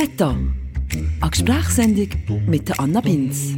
[0.00, 2.08] Meta, eine Gesprächssendung
[2.46, 3.54] mit Anna Binz.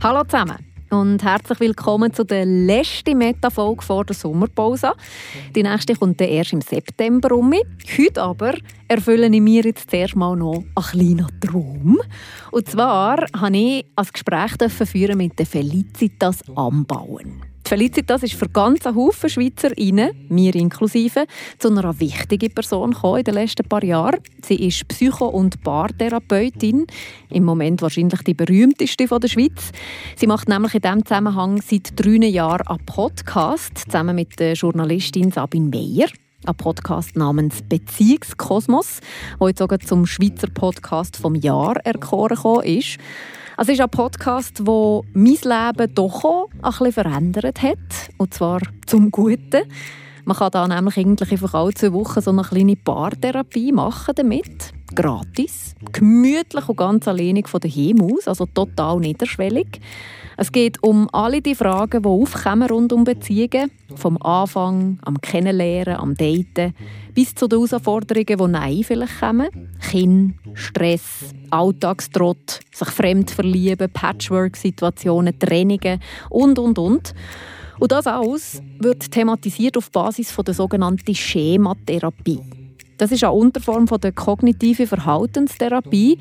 [0.00, 0.58] Hallo zusammen
[0.90, 4.92] und herzlich willkommen zu der letzten Meta-Folge vor der Sommerpause.
[5.56, 7.52] Die nächste kommt dann erst im September um.
[7.98, 8.54] Heute aber
[8.86, 11.98] erfülle ich mir jetzt zuerst mal noch einen kleinen Traum.
[12.52, 17.51] Und zwar durfte ich ein Gespräch führen mit der Felicitas Anbauen.
[17.72, 21.24] Felicitas ist für ganz Haufen Schweizerinnen, mir inklusive,
[21.58, 24.20] zu einer wichtigen Person in den letzten paar Jahren.
[24.44, 26.86] Sie ist Psycho- und Paartherapeutin,
[27.30, 29.72] im Moment wahrscheinlich die berühmteste der Schweiz.
[30.16, 35.30] Sie macht nämlich in diesem Zusammenhang seit drei Jahren einen Podcast zusammen mit der Journalistin
[35.30, 36.10] Sabine Meyer.
[36.44, 39.00] Ein Podcast namens Beziehungskosmos,
[39.40, 42.98] der jetzt sogar zum Schweizer Podcast vom Jahr erkoren ist.
[43.58, 47.78] Es ist ein Podcast, der mein Leben doch auch ein bisschen verändert hat.
[48.16, 49.64] Und zwar zum Guten.
[50.24, 54.72] Man kann da nämlich eigentlich einfach alle zwei Wochen so eine kleine Paartherapie machen damit.
[54.94, 59.80] Gratis, gemütlich und ganz alleine von daheim aus, also total niederschwellig.
[60.36, 63.70] Es geht um alle die Fragen, die aufkommen rund um Beziehungen.
[63.94, 66.74] Vom Anfang, am Kennenlernen, am Daten,
[67.14, 69.48] bis zu den Herausforderungen, die nein vielleicht kommen.
[69.80, 77.14] Kind, Stress, Alltagstrott, sich fremd verlieben, Patchwork-Situationen, Trennungen und, und, und.
[77.78, 82.40] Und das alles wird thematisiert auf Basis der sogenannten Schematherapie.
[82.96, 86.18] Das ist eine Unterform der kognitiven Verhaltenstherapie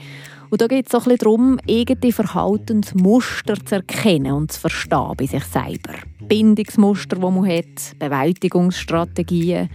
[0.52, 5.46] und da geht es auch darum, eigene Verhaltensmuster zu erkennen und zu verstehen bei sich
[5.46, 5.94] selber.
[6.28, 9.70] Bindungsmuster, die man hat, Bewältigungsstrategien.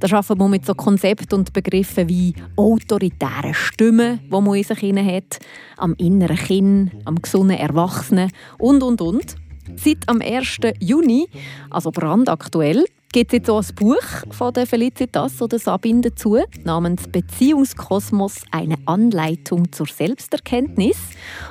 [0.00, 4.82] Da arbeiten wir mit so Konzepten und Begriffen wie autoritären Stimmen, die man in sich
[4.82, 5.38] hat,
[5.76, 9.36] am inneren Kind, am gesunden Erwachsenen und, und, und.
[9.76, 10.58] Seit am 1.
[10.80, 11.28] Juni,
[11.70, 12.84] also brandaktuell,
[13.16, 18.76] gibt es jetzt auch ein Buch von der Felicitas oder Sabine dazu, namens Beziehungskosmos, eine
[18.84, 20.98] Anleitung zur Selbsterkenntnis.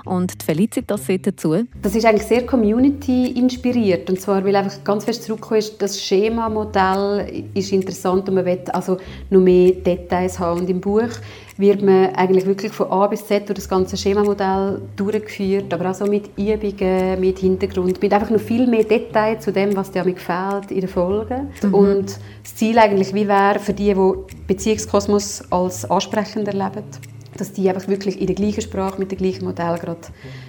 [0.06, 1.64] Und die Felicitas sagt dazu.
[1.82, 4.08] Das ist eigentlich sehr Community-inspiriert.
[4.12, 8.98] Und zwar, weil einfach ganz fest zurückkommt, das Schema-Modell ist interessant und man will also
[9.32, 10.60] noch mehr Details haben.
[10.60, 11.10] Und im Buch
[11.58, 15.96] wird man eigentlich wirklich von A bis Z durch das ganze Schemamodell durchgeführt, aber auch
[15.96, 20.04] so mit Übungen, mit Hintergrund, mit einfach noch viel mehr Details zu dem, was dir
[20.04, 21.48] mir gefällt in der Folge.
[21.62, 21.74] Mhm.
[21.74, 24.14] Und das Ziel eigentlich wie wäre für die, die
[24.48, 26.84] Beziehungskosmos als ansprechend erleben,
[27.38, 30.02] dass die einfach wirklich in der gleichen Sprache, mit dem gleichen Modell gerade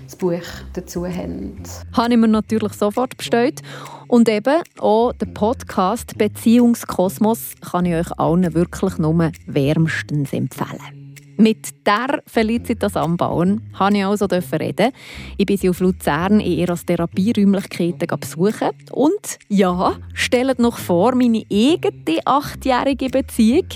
[0.05, 0.43] das Buch
[0.73, 1.63] dazu haben.
[1.93, 3.61] Habe ich mir natürlich sofort bestellt.
[4.09, 10.96] Und eben auch der Podcast Beziehungskosmos kann ich euch allen wirklich nur wärmstens empfehlen.
[11.39, 14.27] Mit der Felicitas Anbauen durfte ich also
[14.57, 14.91] reden.
[15.37, 18.71] Ich bin sie auf Luzern in ihrer Therapieräumlichkeiten besuchen.
[18.91, 23.67] Und ja, stellt noch vor, meine eigene achtjährige Beziehung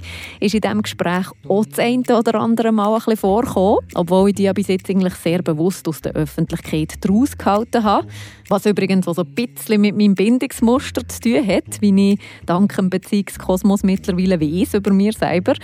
[0.41, 4.37] ist in diesem Gespräch auch das eine oder andere Mal ein bisschen vorgekommen, obwohl ich
[4.37, 8.07] die bis jetzt eigentlich sehr bewusst aus der Öffentlichkeit daraus gehalten habe.
[8.51, 12.75] Was übrigens auch so ein bisschen mit meinem Bindungsmuster zu tun hat, wie ich dank
[12.75, 15.55] dem Beziehungskosmos mittlerweile weiss über mir selber.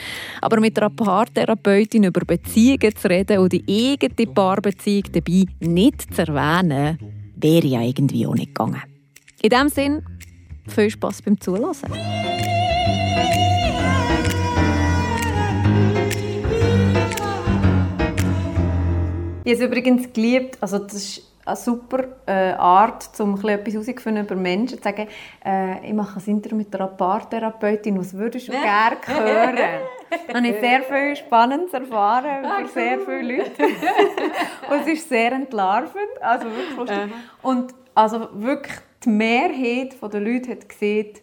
[0.40, 6.28] Aber mit einer Paartherapeutin über Beziehungen zu reden und die eigene Paarbeziehung dabei nicht zu
[6.28, 6.96] erwähnen,
[7.34, 8.82] wäre ja irgendwie auch nicht gegangen.
[9.42, 10.02] In diesem Sinn,
[10.68, 11.72] viel Spass beim Zuhören.
[19.42, 24.24] Ich habe es übrigens geliebt, also das ist eine super äh, Art, um etwas herauszufinden
[24.24, 25.06] über Menschen, zu sagen,
[25.44, 29.56] äh, ich mache ein Interview mit einer Paartherapeutin, was würdest du gerne hören?
[30.28, 33.62] da habe ich sehr viel Spannendes erfahren über sehr viele Leute.
[34.70, 36.98] Und es ist sehr entlarvend, also wirklich
[37.42, 41.14] Und also wirklich die Mehrheit der Leute hat gesehen,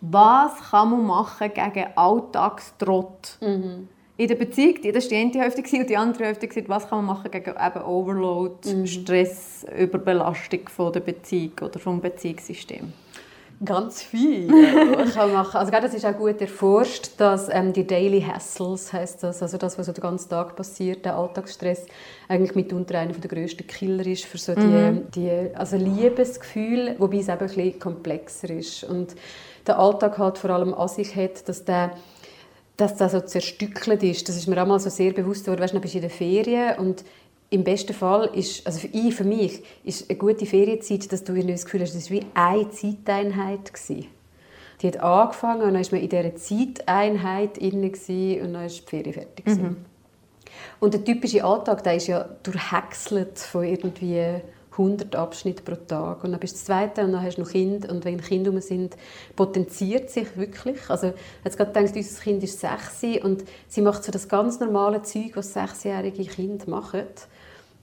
[0.00, 3.38] was kann man machen gegen Alltagstrott.
[3.40, 3.88] Mhm
[4.22, 7.04] in der Beziehung, das war die eine Hälfte und die andere Hälfte war, was kann
[7.04, 8.86] man machen gegen eben Overload, mhm.
[8.86, 12.92] Stress, Überbelastung von der Beziehung oder vom Beziehungssystem.
[13.64, 14.48] Ganz viel
[15.14, 15.56] kann machen.
[15.56, 19.76] Also das ist auch gut erforscht, dass ähm, die Daily Hassles heißt das, also das,
[19.76, 21.86] was so den ganzen Tag passiert, der Alltagsstress,
[22.28, 25.10] eigentlich mitunter einer der grössten Killer ist für so die, mhm.
[25.14, 29.16] die also Liebesgefühl, wobei es eben ein bisschen komplexer ist und
[29.66, 31.92] der Alltag halt vor allem an sich hat, dass der
[32.82, 34.28] dass das so zerstückelt ist.
[34.28, 35.60] Das ist mir auch mal so sehr bewusst geworden.
[35.60, 37.04] Weißt, du, bist in der Ferien und
[37.50, 41.34] im besten Fall ist, also für, ich, für mich, ist eine gute Ferienzeit, dass du
[41.34, 43.72] das Gefühl hast, das war wie eine Zeiteinheit.
[43.72, 44.06] Gewesen.
[44.80, 47.92] Die hat angefangen und dann war man in dieser Zeiteinheit inne
[48.42, 49.46] und dann ist die Ferie fertig.
[49.46, 49.76] Mhm.
[50.80, 54.40] Und der typische Alltag, der ist ja durchhäckselt von irgendwie
[54.72, 56.24] 100 Abschnitte pro Tag.
[56.24, 57.88] Und dann bist du das Zweite und dann hast du noch Kind.
[57.90, 58.96] Und wenn Kinder rum sind,
[59.36, 60.88] potenziert sich wirklich.
[60.88, 61.12] Also
[61.44, 65.32] jetzt gerade gedacht, unser Kind ist sechs und sie macht so das ganz normale Zeug,
[65.34, 67.02] was sechsjährige Kinder machen.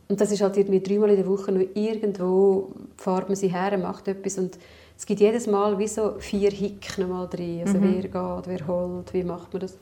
[0.08, 3.78] Und das ist halt irgendwie dreimal in der Woche nur irgendwo, fährt man sie her,
[3.78, 4.58] macht etwas und
[4.98, 7.62] es gibt jedes Mal wie so vier Hick nochmal drin.
[7.62, 7.84] Also mhm.
[7.84, 9.78] wer geht, wer holt, wie macht man das.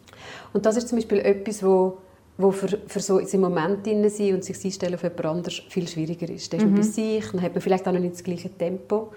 [0.53, 1.97] Und das ist zum Beispiel etwas, wo
[2.37, 5.87] wo für, für so in Moment drin sind und sich einstellen auf jemand anderes viel
[5.87, 6.53] schwieriger ist.
[6.53, 6.71] Dann ist mhm.
[6.73, 9.11] man bei sich, dann hat man vielleicht auch noch nicht das gleiche Tempo.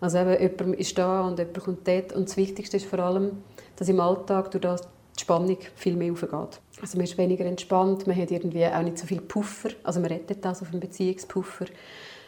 [0.00, 2.12] Also eben, jemand ist da und jemand kommt dort.
[2.12, 3.42] Und das Wichtigste ist vor allem,
[3.76, 4.82] dass im Alltag durch das
[5.16, 6.60] die Spannung viel mehr aufgeht.
[6.80, 9.70] Also man ist weniger entspannt, man hat irgendwie auch nicht so viel Puffer.
[9.82, 11.66] Also man rettet das auf einen Beziehungspuffer.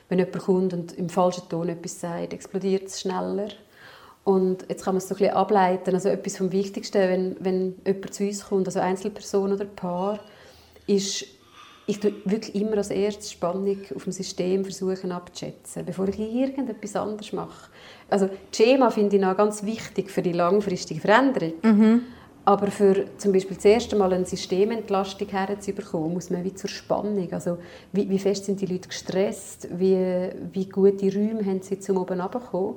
[0.08, 3.48] Wenn jemand kommt und im falschen Ton etwas sagt, explodiert es schneller.
[4.24, 5.94] Und jetzt kann man es so ein bisschen ableiten.
[5.94, 10.20] Also etwas vom Wichtigsten, wenn, wenn jemand zu uns kommt, also Einzelperson oder Paar,
[10.96, 11.26] ist,
[11.86, 16.96] ich tue wirklich immer als erstes Spannung auf dem System versuchen abzuschätzen, bevor ich irgendetwas
[16.96, 17.70] anderes mache.
[18.08, 21.54] Also das Schema finde ich noch ganz wichtig für die langfristige Veränderung.
[21.62, 22.02] Mhm.
[22.44, 27.32] Aber für zum Beispiel das erste Mal eine Systementlastung herzubekommen, muss man wie zur Spannung.
[27.32, 27.58] Also
[27.92, 32.20] wie, wie fest sind die Leute gestresst, wie, wie gute Räume haben sie zum oben
[32.20, 32.76] runterkommen.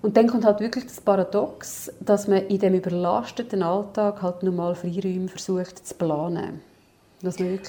[0.00, 4.74] Und dann kommt halt wirklich das Paradox, dass man in dem überlasteten Alltag halt normal
[4.74, 6.60] Freiräume versucht zu planen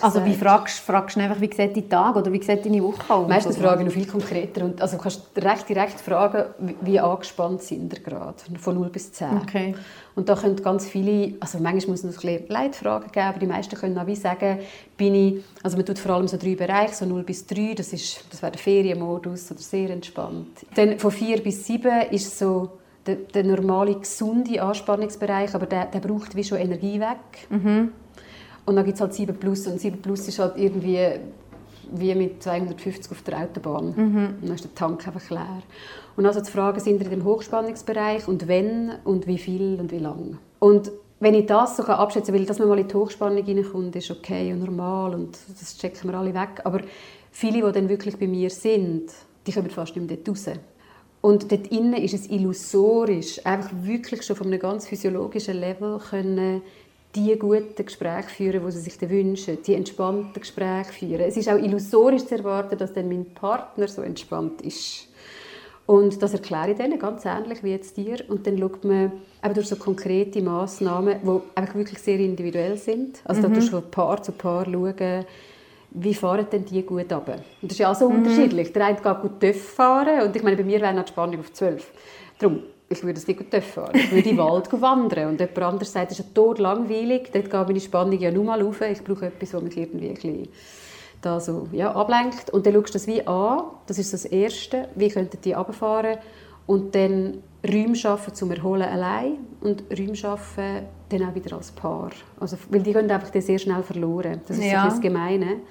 [0.02, 3.14] also wie fragst, fragst du einfach, wie sieht dein Tag oder wie sieht deine Woche
[3.14, 3.28] aus?
[3.28, 4.66] Meistens frage ich noch viel konkreter.
[4.66, 9.12] Und, also du kannst recht direkt fragen, wie angespannt sind ihr gerade, von 0 bis
[9.12, 9.28] 10.
[9.44, 9.76] Okay.
[10.16, 13.48] Und da können ganz viele, also manchmal muss es noch ein Leitfragen geben, aber die
[13.48, 14.60] meisten können auch wie sagen,
[14.98, 17.92] bin ich, also man tut vor allem so drei Bereiche, so 0 bis 3, das,
[17.92, 20.66] ist, das wäre der Ferienmodus oder sehr entspannt.
[20.76, 22.70] Dann von 4 bis 7 ist so
[23.06, 27.50] der, der normale, gesunde Anspannungsbereich, aber der, der braucht wie schon Energie weg.
[27.50, 27.92] Mhm.
[28.66, 31.00] Und dann gibt es halt 7 Plus und 7 Plus ist halt irgendwie
[31.92, 33.94] wie mit 250 auf der Autobahn.
[33.96, 34.26] Mhm.
[34.42, 35.62] Und dann ist der Tank einfach leer.
[36.16, 40.00] Und also die Fragen sind in dem Hochspannungsbereich und wenn und wie viel und wie
[40.00, 40.38] lang.
[40.60, 44.12] Und wenn ich das so abschätzen will, dass man mal in die Hochspannung reinkommt, ist
[44.12, 46.62] okay und normal und das checken wir alle weg.
[46.64, 46.82] Aber
[47.32, 49.12] viele, die dann wirklich bei mir sind,
[49.46, 50.50] die kommen fast nicht mehr dort raus.
[51.22, 56.62] Und dort innen ist es illusorisch, einfach wirklich schon von einem ganz physiologischen Level können
[57.16, 61.22] die guten Gespräche führen, die sie sich wünschen, die entspannten Gespräche führen.
[61.22, 65.08] Es ist auch illusorisch zu erwarten, dass dann mein Partner so entspannt ist.
[65.86, 68.18] Und das erkläre ich denen ganz ähnlich wie jetzt dir.
[68.28, 69.12] Und dann schaut man
[69.44, 73.22] eben durch so konkrete Massnahmen, die einfach wirklich sehr individuell sind.
[73.24, 73.44] Also mhm.
[73.54, 75.26] da tust du von Paar zu Paar schauen,
[75.98, 77.30] wie fahren denn die gut ab?
[77.30, 78.18] Und das ist ja auch so mhm.
[78.18, 78.74] unterschiedlich.
[78.74, 81.54] Der eine geht gut TÜV fahren und ich meine, bei mir wäre die Spannung auf
[81.54, 81.90] 12.
[82.40, 83.92] Darum ich würde es nicht fahren.
[83.94, 85.30] Ich würde in den Wald wandern.
[85.30, 88.62] Und jemand anderes sagt, es ist tot langweilig, dort geht meine Spannung ja nur mal
[88.62, 88.82] rauf.
[88.82, 90.48] Ich brauche etwas, das mich irgendwie ein bisschen
[91.22, 92.52] da so, ja, ablenkt.
[92.52, 96.18] Und dann schaust du das wie an, das ist das Erste, wie könnten die runterfahren
[96.68, 102.12] und dann Räume schaffen zum Erholen allein und Räume schaffen dann auch wieder als Paar.
[102.40, 104.42] Also, weil die gehen einfach sehr schnell verloren.
[104.48, 104.86] Das ist ja.
[104.86, 105.62] das Gemeine.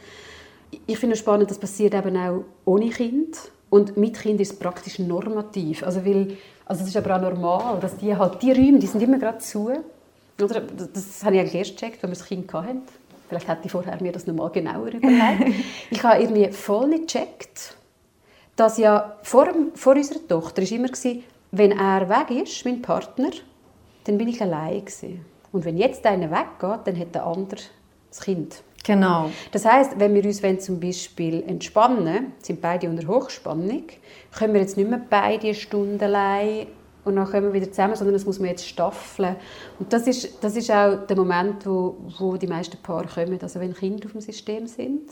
[0.87, 3.37] Ich finde es spannend, das passiert eben auch ohne Kind.
[3.71, 5.83] Und mit Kind ist es praktisch normativ.
[5.83, 9.03] Also, weil also es ist aber auch normal, dass die halt, die Räume, die sind
[9.03, 9.71] immer gerade zu.
[10.41, 12.83] Oder, das habe ich eigentlich erst gecheckt, wenn wir das Kind hatten.
[13.29, 15.55] Vielleicht hätte ich vorher mir das noch mal genauer überlegt.
[15.91, 17.77] ich habe irgendwie voll nicht gecheckt,
[18.57, 21.17] dass ja vor, vor unserer Tochter ist immer war,
[21.53, 23.31] wenn er weg ist, mein Partner,
[24.05, 25.25] dann bin ich allein gewesen.
[25.53, 27.61] Und wenn jetzt einer weggeht, dann hat der andere
[28.11, 28.63] das Kind.
[28.85, 29.31] Genau.
[29.51, 33.85] Das heißt, wenn wir uns wenn zum Beispiel entspannen, sind beide unter Hochspannung,
[34.39, 36.67] können wir jetzt nicht mehr beide eine Stunde allein
[37.05, 39.37] und dann kommen wir wieder zusammen, sondern das muss man jetzt staffeln.
[39.79, 43.59] Und das ist, das ist auch der Moment, wo, wo die meisten Paare kommen, also
[43.59, 45.11] wenn Kinder auf dem System sind.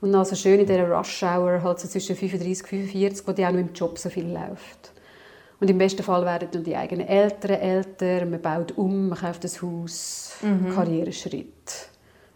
[0.00, 3.44] Und dann so schön in dieser Rush-Hour, halt so zwischen 35 und 45, wo die
[3.44, 4.92] auch noch im Job so viel läuft.
[5.60, 9.44] Und im besten Fall werden dann die eigenen Eltern älter, man baut um, man kauft
[9.44, 10.72] ein Haus, mhm.
[10.74, 11.88] Karriereschritt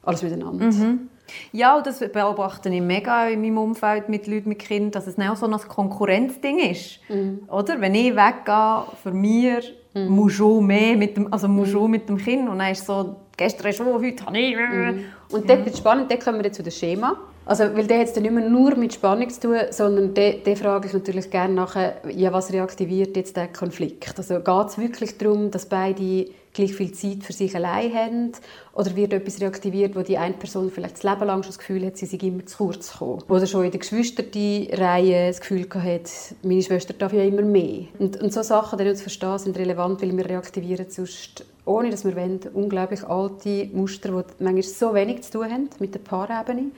[0.02, 0.66] alles miteinander.
[0.66, 1.08] Mhm.
[1.52, 5.36] Ja, das beobachte ich mega in meinem Umfeld mit Leuten mit Kindern, dass es auch
[5.36, 6.98] so ein Konkurrenzding ist.
[7.08, 7.40] Mhm.
[7.48, 7.80] Oder?
[7.80, 10.08] Wenn ich weggehe, für mich mhm.
[10.08, 12.48] muss schon mehr mit dem, also muss schon mit dem Kind.
[12.48, 14.56] Und dann ist so, gestern schon, heute habe ich...
[14.56, 15.04] Mhm.
[15.30, 17.16] Und dort wird spannend, dort kommen wir jetzt zu dem Schema.
[17.44, 20.56] Also, weil der hat es dann nicht mehr nur mit Spannung zu tun, sondern der
[20.56, 24.16] frage ich natürlich gerne nachher, ja, was reaktiviert jetzt der Konflikt?
[24.16, 28.32] Also geht es wirklich darum, dass beide gleich viel Zeit für sich allein haben?
[28.74, 31.84] Oder wird etwas reaktiviert, wo die eine Person vielleicht das Leben lang schon das Gefühl
[31.86, 33.22] hat, sie sei immer zu kurz gekommen?
[33.28, 36.10] Oder schon in der Geschwisterreihe das Gefühl hat,
[36.42, 37.86] meine Schwester darf ja immer mehr.
[37.98, 42.04] Und, und so Sachen, die uns verstehen, sind relevant, weil wir reaktivieren sonst, ohne dass
[42.04, 46.70] wir wollen, unglaublich alte Muster, die manchmal so wenig zu tun haben mit der Paarebene.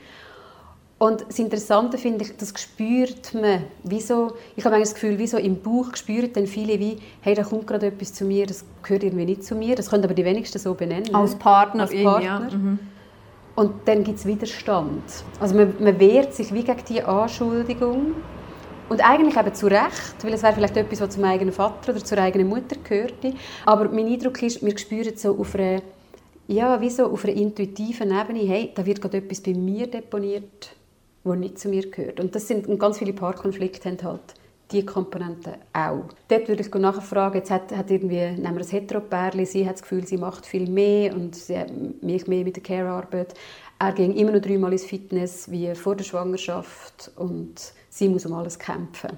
[1.04, 3.64] Und das Interessante finde ich, das spürt man.
[3.82, 7.66] Wieso, ich habe das Gefühl, wieso im Buch spüren dann viele wie, hey, da kommt
[7.66, 9.76] gerade etwas zu mir, das gehört irgendwie nicht zu mir.
[9.76, 11.14] Das können aber die wenigsten so benennen.
[11.14, 11.82] Als Partner.
[11.82, 12.24] Als Partner.
[12.24, 12.38] Ja.
[12.40, 12.78] Mhm.
[13.54, 15.02] Und dann gibt es Widerstand.
[15.40, 18.14] Also man, man wehrt sich wie gegen diese Anschuldigung.
[18.88, 22.02] Und eigentlich eben zu Recht, weil es wäre vielleicht etwas, was zum eigenen Vater oder
[22.02, 23.34] zur eigenen Mutter gehörte.
[23.66, 25.82] Aber mein Eindruck ist, wir spüren so auf einer,
[26.48, 30.70] ja, wie so auf einer intuitiven Ebene, hey, da wird gerade etwas bei mir deponiert,
[31.24, 32.20] was nicht zu mir gehört.
[32.20, 34.34] Und das sind und ganz viele Paarkonflikte haben halt
[34.70, 36.04] die Komponente auch.
[36.28, 39.82] Dort würde ich nachfragen, jetzt hat, hat irgendwie, nehmen wir ein Heteropärchen, sie hat das
[39.82, 41.70] Gefühl, sie macht viel mehr und sie hat
[42.02, 43.34] mich mehr mit der Care-Arbeit.
[43.78, 48.32] Er ging immer noch dreimal ins Fitness wie vor der Schwangerschaft und sie muss um
[48.32, 49.10] alles kämpfen.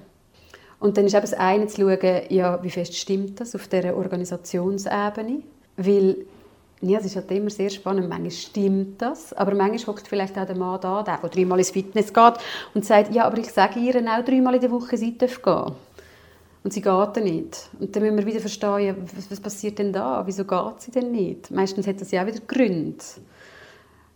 [0.79, 3.95] Und dann ist eben das eine zu schauen, ja, wie fest stimmt das auf dieser
[3.95, 5.41] Organisationsebene,
[5.77, 6.17] weil
[6.81, 8.07] ja, es ist halt immer sehr spannend.
[8.07, 11.71] Manchmal stimmt das, aber manchmal hockt vielleicht auch der Mann da, der, der dreimal ins
[11.71, 12.33] Fitness geht
[12.73, 15.73] und sagt, ja, aber ich sage ihr auch dreimal in der Woche, sie darf gehen.
[16.63, 17.69] Und sie geht dann nicht.
[17.79, 20.21] Und dann müssen wir wieder verstehen, was, was, passiert denn da?
[20.25, 21.49] Wieso geht sie denn nicht?
[21.49, 23.03] Meistens hat das ja auch wieder Gründe.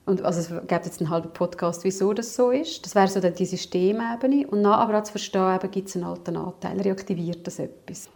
[0.06, 2.86] Und also es gibt jetzt einen halben Podcast, wieso das so ist.
[2.86, 4.48] Das wäre so die Systemebene.
[4.48, 8.10] Und dann aber auch zu verstehen, gibt es einen alten Anteil, reaktiviert das etwas.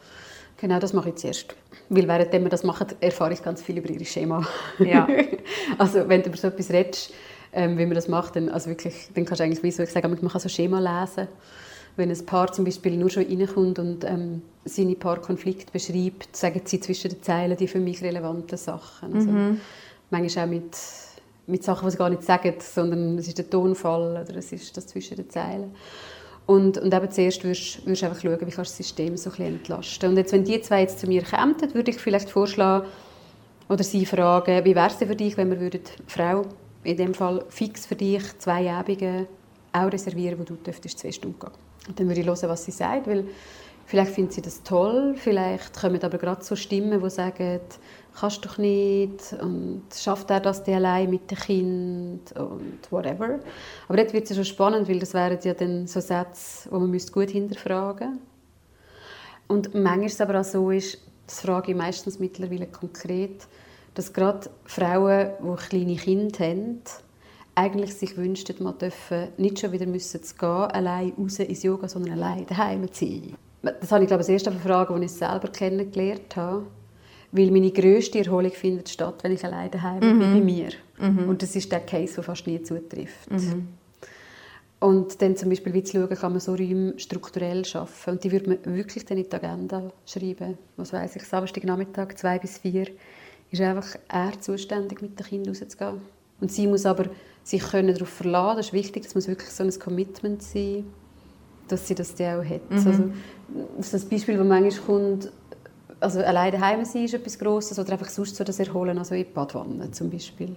[0.58, 1.56] Genau, das mache ich zuerst.
[1.90, 4.48] Weil während wir das machen, erfahre ich ganz viel über ihre Schema.
[4.80, 5.08] Ja.
[5.78, 7.14] also wenn du über so etwas redest,
[7.54, 9.92] ähm, wie man das macht, dann, also wirklich, dann kannst du eigentlich, wie so ich
[9.92, 11.28] sage, man kann so Schema lesen.
[11.98, 16.82] Wenn ein Paar zum Beispiel nur schon reinkommt und ähm, seine Paarkonflikte beschreibt, sagen sie
[16.82, 19.14] zwischen den Zeilen die für mich relevanten Sachen.
[19.14, 19.62] Also, mhm.
[20.10, 20.78] Manchmal auch mit,
[21.48, 24.76] mit Sachen, die sie gar nicht sagen, sondern es ist der Tonfall oder es ist
[24.76, 25.72] das zwischen den Zeilen.
[26.46, 29.56] Und, und eben zuerst würdest du einfach schauen, wie kannst du das System so ein
[29.56, 30.12] entlasten.
[30.12, 32.88] Und jetzt, wenn die zwei jetzt zu mir kämen, würde ich vielleicht vorschlagen,
[33.68, 36.46] oder sie fragen, wie wäre es denn für dich, wenn wir würden, Frau,
[36.84, 39.28] in dem Fall fix für dich zwei Abende
[39.74, 41.52] auch reservieren, wo du dürftest zwei Stunden gehen.
[41.88, 43.26] Und dann würde ich hören, was sie sagt, weil
[43.86, 47.60] vielleicht findet sie das toll, vielleicht kommen aber gerade so Stimmen, die sagen,
[48.20, 53.40] kannst doch nicht und schafft er das allein mit dem Kind und whatever.
[53.88, 56.76] Aber dort wird es ja schon spannend, weil das wären ja dann so Sätze, die
[56.76, 58.26] man gut hinterfragen müsste.
[59.48, 63.48] Und manchmal ist es aber auch so, ist, das frage ich meistens mittlerweile konkret,
[63.94, 66.82] dass gerade Frauen, die kleine Kinder haben,
[67.56, 71.88] eigentlich sich wünschen, man dürfen nicht schon wieder müssen zu gehen, allein raus ins Yoga,
[71.88, 73.36] sondern allein daheim zu sein.
[73.62, 76.66] Das habe ich glaube ich, das erste Frage, als ich selber kennengelernt habe
[77.36, 80.20] weil meine grösste Erholung findet statt, wenn ich alleine daheim mhm.
[80.20, 80.70] bin, bei mir.
[81.00, 81.30] Mhm.
[81.30, 83.30] Und das ist der Case, der fast nie zutrifft.
[83.30, 83.68] Mhm.
[84.80, 88.14] Und dann zum Beispiel, wie zu schauen, kann man so Räume strukturell schaffen.
[88.14, 90.58] Und die würde man wirklich dann in die Agenda schreiben.
[90.78, 92.88] Was weiß ich, Samstagnachmittag, zwei bis vier,
[93.52, 96.02] ist einfach er zuständig, mit dem Kind rauszugehen.
[96.40, 97.06] Und sie muss aber
[97.44, 98.58] sich können darauf verlassen.
[98.58, 100.86] Das ist wichtig, das muss wirklich so ein Commitment sein,
[101.68, 102.70] dass sie das auch hat.
[102.70, 102.78] Mhm.
[102.78, 103.12] Also,
[103.78, 105.32] das ist das Beispiel, das manchmal kommt,
[106.06, 109.24] also allein daheim sein ist etwas Grosses oder einfach sonst so das Erholen, also in
[109.24, 110.56] der Badwanne zum Beispiel.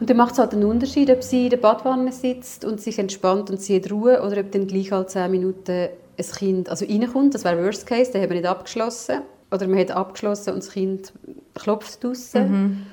[0.00, 2.98] Und dann macht es halt einen Unterschied, ob sie in der Badwanne sitzt und sich
[2.98, 6.84] entspannt und sie hat Ruhe oder ob dann gleich halt zehn Minuten ein Kind also
[6.86, 9.20] reinkommt, das wäre Worst Case, den haben wir nicht abgeschlossen.
[9.50, 11.12] Oder man hat abgeschlossen und das Kind
[11.54, 12.50] klopft draussen.
[12.50, 12.86] Mhm.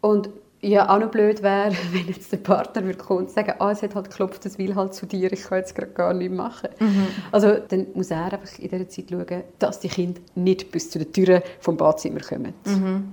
[0.00, 3.70] Und ja, auch noch blöd wäre, wenn jetzt der Partner würde kommen und sagen, ah,
[3.70, 6.34] es hat halt geklopft, das will halt zu dir, ich kann jetzt gerade gar nichts
[6.34, 6.68] machen.
[6.78, 7.06] Mhm.
[7.30, 10.98] Also dann muss er einfach in dieser Zeit schauen, dass die Kinder nicht bis zu
[10.98, 12.54] den Türen vom Badzimmer kommen.
[12.64, 13.12] Mhm.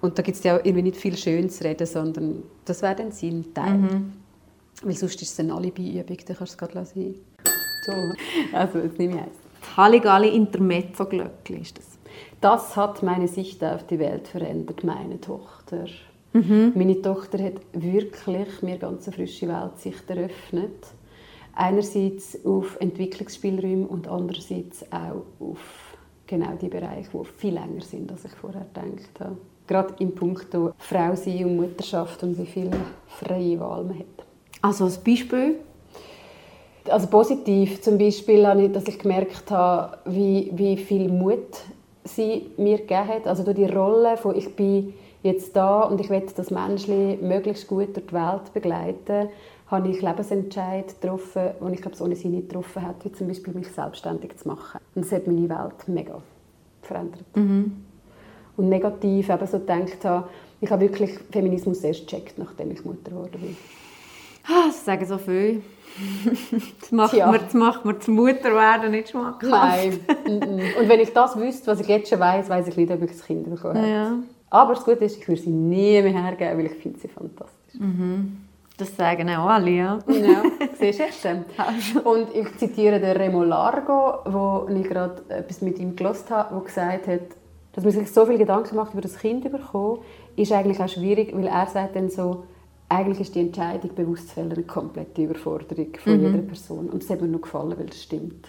[0.00, 2.94] Und da gibt es ja auch irgendwie nicht viel Schönes zu reden, sondern das wäre
[2.94, 3.78] dann sein Teil.
[3.78, 4.12] Mhm.
[4.82, 7.14] Weil sonst ist es eine Alibi-Übung, dann kannst du es gerade lassen.
[7.84, 7.92] So,
[8.52, 9.76] also jetzt nehme ich eins.
[9.76, 11.86] Halligalli Intermezzo Glöckli ist das.
[12.40, 15.86] Das hat meine Sicht auf die Welt verändert, meine Tochter.
[16.32, 16.72] Mhm.
[16.74, 20.86] Meine Tochter hat wirklich mir ganz eine frische Weltsicht eröffnet.
[21.54, 28.24] Einerseits auf Entwicklungsspielräume und andererseits auch auf genau die Bereiche, die viel länger sind, als
[28.24, 29.36] ich vorher gedacht habe.
[29.66, 30.46] Gerade im Punkt
[30.78, 32.70] Frau sein und Mutterschaft und wie viel
[33.06, 34.06] freie Wahl man hat.
[34.62, 35.56] Also als Beispiel?
[36.88, 38.42] Also positiv zum Beispiel,
[38.72, 41.58] dass ich gemerkt habe, wie, wie viel Mut
[42.04, 43.26] sie mir gegeben hat.
[43.26, 47.66] Also durch die Rolle von ich bin jetzt da und ich möchte das Menschen möglichst
[47.66, 49.28] gut durch die Welt begleiten,
[49.70, 53.54] habe ich Lebensentscheid getroffen, die ich glaube, ohne sie nicht getroffen hätte, wie zum Beispiel
[53.54, 54.80] mich selbstständig zu machen.
[54.94, 56.22] Und das hat meine Welt mega
[56.82, 57.24] verändert.
[57.36, 57.84] Mhm.
[58.56, 60.28] Und negativ eben so gedacht habe,
[60.60, 63.56] ich habe wirklich Feminismus erst gecheckt, nachdem ich Mutter geworden bin.
[64.44, 65.62] Ah, das sagen so viel.
[66.80, 67.30] Das macht, ja.
[67.30, 69.50] mir, das macht mir zum Mutterwerden nicht schmackhaft.
[69.50, 70.00] Nein.
[70.24, 73.10] Und wenn ich das wüsste, was ich jetzt schon weiß, weiß ich nicht, ob ich
[73.10, 73.88] das Kind bekommen habe.
[73.88, 74.12] Ja.
[74.50, 77.74] Aber das Gute ist, ich würde sie nie mehr hergeben, weil ich finde sie fantastisch.
[77.78, 78.38] Mhm.
[78.76, 79.98] Das sagen auch alle, ja.
[80.06, 80.42] Ja,
[80.78, 81.26] siehst du jetzt.
[82.04, 86.64] Und ich zitiere den Remo Largo, wo ich gerade etwas mit ihm gelesen habe, der
[86.64, 87.20] gesagt hat,
[87.72, 89.98] dass man sich so viele Gedanken macht über das Kind bekommen,
[90.36, 92.44] ist eigentlich auch schwierig, weil er sagt dann so,
[92.88, 96.26] eigentlich ist die Entscheidung bewusst zu fällen eine komplette Überforderung von mhm.
[96.26, 96.88] jeder Person.
[96.88, 98.46] Und das hat mir noch gefallen, weil das stimmt.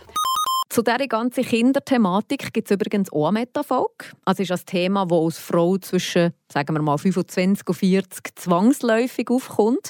[0.70, 4.06] Zu dieser ganzen Kinderthematik gibt es übrigens auch eine Metafolge.
[4.24, 9.30] Also ist das Thema, das als Frau zwischen sagen wir mal, 25 und 40 zwangsläufig
[9.32, 9.90] aufkommt.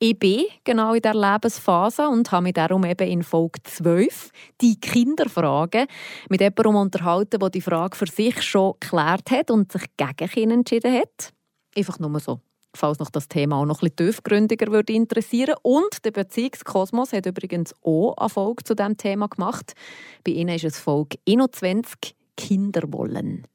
[0.00, 4.80] Ich bin genau in dieser Lebensphase und habe mich darum eben in Folge 12 die
[4.80, 5.86] Kinderfrage
[6.28, 10.54] mit jemandem unterhalten, der die Frage für sich schon geklärt hat und sich gegen Kinder
[10.56, 11.32] entschieden hat.
[11.76, 12.40] Einfach nur so
[12.74, 15.54] falls noch das Thema auch noch ein bisschen tiefgründiger würde interessieren.
[15.62, 19.74] Und der Beziehungskosmos hat übrigens auch eine Folge zu diesem Thema gemacht.
[20.24, 23.46] Bei ihnen ist es Folge 21 Kinderwollen.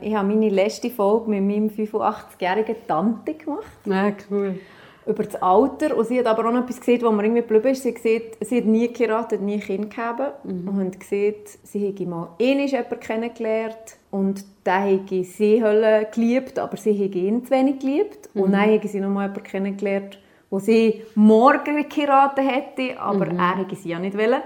[0.00, 3.66] Ich habe meine letzte Folge mit meinem 85-jährigen Tante gemacht.
[3.84, 4.58] Ja, cool.
[5.06, 5.96] Über das Alter.
[5.96, 7.82] Und sie hat aber auch noch etwas gesehen, was mir irgendwie geblieben ist.
[7.82, 10.44] Sie, sieht, sie hat nie geheiratet, nie Kind gehabt.
[10.44, 10.68] Mhm.
[10.68, 15.64] Und hat gesehen, sie hätte mal einmal jemanden kennengelernt und der hätte sie
[16.12, 18.28] geliebt, aber sie hätte ihn zu wenig geliebt.
[18.34, 18.42] Mhm.
[18.42, 20.18] Und dann hätte sie noch mal jemanden kennengelernt,
[20.50, 23.38] wo sie morgen geheiratet hätte, aber mhm.
[23.38, 24.42] er hätte sie ja nicht wollen.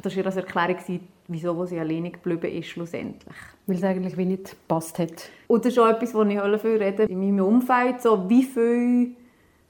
[0.00, 3.34] Das war ihre Erklärung, wieso sie alleine geblieben ist schlussendlich.
[3.66, 5.30] Weil es eigentlich wie nicht gepasst hat.
[5.48, 7.02] Und das ist auch etwas, was ich dafür rede.
[7.04, 9.08] In meinem Umfeld, so, wie viele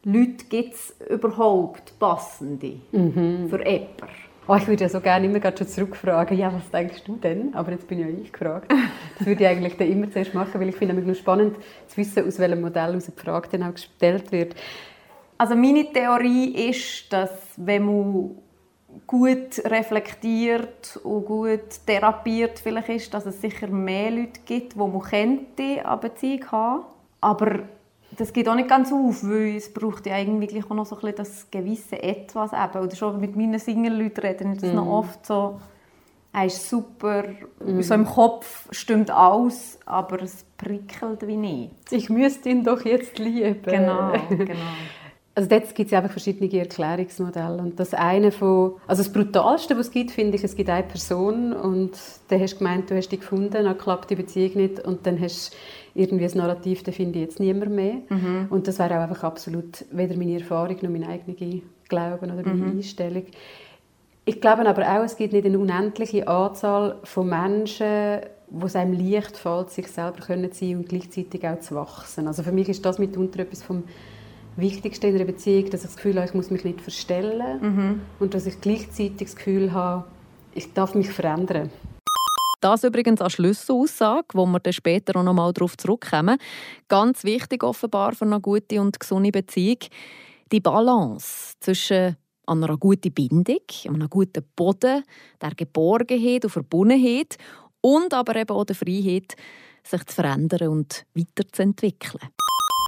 [0.05, 3.49] Leute gibt es überhaupt passende mhm.
[3.49, 4.22] für jemanden?
[4.49, 7.55] Oh, ich würde ja so gerne immer schon zurückfragen, ja, was denkst du denn?
[7.55, 8.73] Aber jetzt bin ja ich gefragt.
[9.17, 11.57] Das würde ich eigentlich dann immer zuerst machen, weil ich finde es nur spannend
[11.87, 14.57] zu wissen, aus welchem Modell aus die Frage dann auch gestellt wird.
[15.39, 18.31] Also meine Theorie ist, dass wenn man
[19.07, 25.01] gut reflektiert und gut therapiert vielleicht ist, dass es sicher mehr Leute gibt, die man
[25.01, 26.85] könnte eine Beziehung haben.
[27.21, 27.61] Aber
[28.17, 31.15] das geht auch nicht ganz auf, weil es braucht ja eigentlich auch noch so ein
[31.15, 32.85] das gewisse Etwas eben.
[32.85, 34.77] Oder schon mit meinen Single-Leuten reden das mm.
[34.77, 35.61] noch oft so,
[36.33, 37.25] er ist super,
[37.65, 37.81] mm.
[37.81, 41.73] so im Kopf stimmt alles, aber es prickelt wie nicht.
[41.91, 43.63] Ich müsste ihn doch jetzt lieben.
[43.63, 44.55] Genau, genau.
[45.35, 49.87] Also dort gibt es einfach verschiedene Erklärungsmodelle und das eine von, also das brutalste, was
[49.87, 51.93] es gibt, finde ich, es gibt eine Person und
[52.29, 55.19] dann hast du gemeint, du hast dich gefunden, dann klappt die Beziehung nicht und dann
[55.19, 55.55] hast
[55.95, 58.49] du irgendwie ein Narrativ, da finde ich jetzt niemand mehr mhm.
[58.51, 62.55] und das wäre auch einfach absolut weder meine Erfahrung noch mein eigener Glauben oder meine
[62.55, 62.77] mhm.
[62.77, 63.25] Einstellung.
[64.27, 68.93] Ich glaube aber auch, es gibt nicht eine unendliche Anzahl von Menschen, wo es einem
[68.93, 72.27] leicht fällt, sich selber können sein und gleichzeitig auch zu wachsen.
[72.27, 73.85] Also für mich ist das mitunter etwas vom
[74.57, 78.01] Wichtigste in einer Beziehung, dass ich das Gefühl habe, ich muss mich nicht verstellen mhm.
[78.21, 80.05] und dass ich gleichzeitig das Gefühl habe,
[80.55, 81.71] ich darf mich verändern.
[82.61, 86.39] Das übrigens eine Schlüsselaussage, wo wir dann später auch noch mal darauf zurückkommen.
[86.87, 89.79] Ganz wichtig offenbar für eine gute und gesunde Beziehung.
[90.53, 95.03] Die Balance zwischen einer guten Bindung, einem guten Boden,
[95.41, 97.37] der Geborgenheit und Verbundenheit
[97.81, 99.35] und aber eben auch der Freiheit,
[99.83, 102.29] sich zu verändern und weiterzuentwickeln.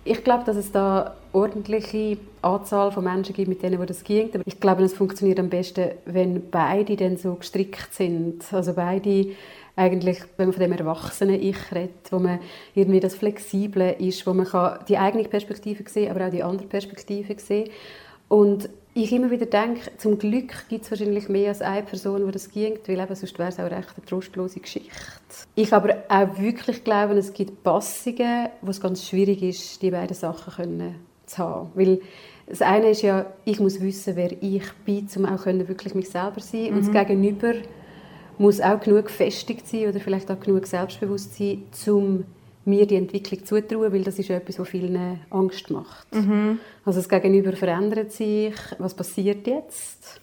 [0.05, 4.35] Ich glaube, dass es da ordentliche Anzahl von Menschen gibt, mit denen wo das geht.
[4.35, 8.45] Aber ich glaube, es funktioniert am besten, wenn beide dann so gestrickt sind.
[8.53, 9.29] Also beide
[9.77, 12.39] eigentlich, wenn man von dem erwachsenen Ich redet, wo man
[12.75, 14.47] irgendwie das Flexible ist, wo man
[14.89, 17.71] die eigene Perspektive sehen aber auch die andere Perspektive sehen
[18.29, 22.33] und ich immer wieder denke, zum Glück gibt es wahrscheinlich mehr als eine Person, die
[22.33, 24.91] das ging, weil eben sonst wäre es auch recht eine trostlose Geschichte.
[25.57, 30.15] Ich aber auch wirklich glaube, es gibt Passungen, wo es ganz schwierig ist, die beiden
[30.15, 30.95] Sachen können
[31.27, 31.71] zu haben.
[31.75, 32.01] Weil
[32.47, 36.11] das eine ist ja, ich muss wissen, wer ich bin, um auch können, wirklich mich
[36.11, 36.69] selber sein mhm.
[36.69, 36.93] Und das mhm.
[36.93, 37.55] Gegenüber
[38.39, 42.25] muss auch genug gefestigt sein oder vielleicht auch genug selbstbewusst sein, um
[42.67, 46.15] mir die Entwicklung zutrauen, weil das ist etwas, was vielen Angst macht.
[46.15, 46.59] Mhm.
[46.85, 50.21] Also das Gegenüber verändert sich, was passiert jetzt?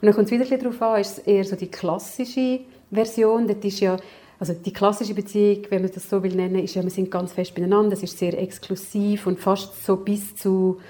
[0.00, 3.56] Und dann kommt es wieder darauf an, ist es eher so die klassische Version, das
[3.62, 3.96] ist ja
[4.38, 7.32] also die klassische Beziehung, wenn man das so will nennen, ist ja, wir sind ganz
[7.32, 10.80] fest beieinander, es ist sehr exklusiv und fast so bis zu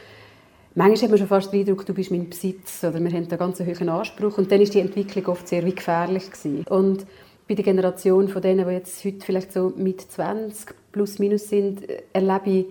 [0.77, 3.37] Manchmal hat man schon fast den Eindruck, du bist mein Besitz oder wir haben da
[3.37, 6.64] ganz einen hohen Anspruch und dann ist die Entwicklung oft sehr gefährlich gewesen.
[6.69, 7.07] Und
[7.47, 11.83] bei der Generation von denen, die jetzt heute vielleicht so mit 20 plus minus sind,
[12.12, 12.66] erlebe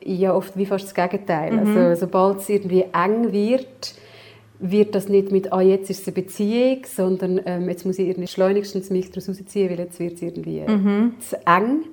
[0.00, 1.52] ich ja oft wie fast das Gegenteil.
[1.52, 1.58] Mhm.
[1.58, 3.94] Also sobald es irgendwie eng wird,
[4.60, 8.08] wird das nicht mit «Ah, jetzt ist es eine Beziehung», sondern ähm, «Jetzt muss ich
[8.08, 11.14] irgendwie schleunigstens mich daraus rausziehen, weil jetzt wird es irgendwie mhm.
[11.18, 11.86] zu eng».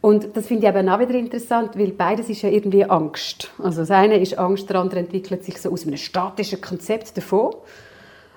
[0.00, 3.50] Und das finde ich eben auch wieder interessant, weil beides ist ja irgendwie Angst.
[3.58, 7.56] Also das eine ist Angst, der andere entwickelt sich so aus einem statischen Konzept davon.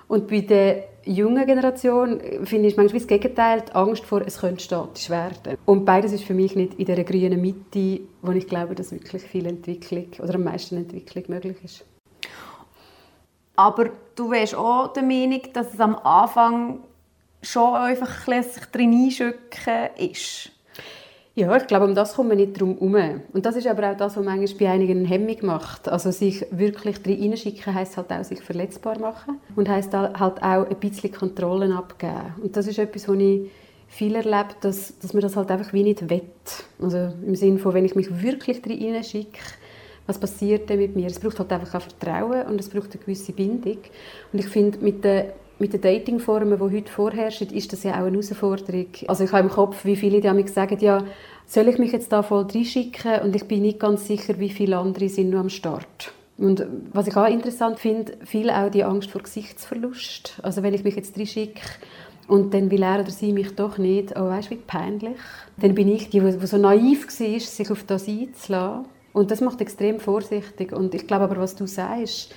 [0.08, 4.64] Und bei der jungen Generation finde ich manchmal das Gegenteil, die Angst vor, es könnte
[4.64, 5.58] statisch werden.
[5.66, 9.24] Und beides ist für mich nicht in der grünen Mitte, wo ich glaube, dass wirklich
[9.24, 11.86] viel Entwicklung oder am meisten Entwicklung möglich ist.
[13.56, 16.80] Aber du wärst auch der Meinung, dass es am Anfang
[17.44, 19.10] schon einfach ein bisschen sich drin
[19.98, 20.53] ist?
[21.36, 23.22] Ja, ich glaube, um das kommt man nicht drum herum.
[23.34, 25.90] Und das ist aber auch das, was manchmal bei einigen eine Hemmung macht.
[25.90, 30.70] Also sich wirklich drin hineinschicken, heisst halt auch sich verletzbar machen und heisst halt auch
[30.70, 32.36] ein bisschen Kontrollen abgeben.
[32.44, 33.50] Und das ist etwas, was ich
[33.88, 36.66] viel erlebt, dass, dass man das halt einfach wie nicht wett.
[36.80, 39.40] Also im Sinne von, wenn ich mich wirklich drin hineinschicke,
[40.06, 41.08] was passiert denn mit mir?
[41.08, 43.80] Es braucht halt einfach auch Vertrauen und es braucht eine gewisse Bindung.
[44.32, 45.32] Und ich finde, mit den
[45.64, 48.88] mit den Datingformen, die heute vorherrschen, ist das ja auch eine Herausforderung.
[49.08, 51.06] Also ich habe im Kopf, wie viele die sagen, ja,
[51.46, 53.22] soll ich mich jetzt da voll reinschicken?
[53.22, 56.12] Und ich bin nicht ganz sicher, wie viele andere sind nur am Start.
[56.38, 60.42] Und was ich auch interessant finde, viel auch die Angst vor Gesichtsverlust.
[60.44, 61.62] Also wenn ich mich jetzt reinschicke
[62.28, 65.16] und dann will er oder sie mich doch nicht, oh, weißt wie peinlich.
[65.62, 68.86] Dann bin ich die, die so naiv war, sich auf das einzulassen.
[69.14, 70.74] Und das macht extrem vorsichtig.
[70.74, 72.36] Und ich glaube aber, was du sagst,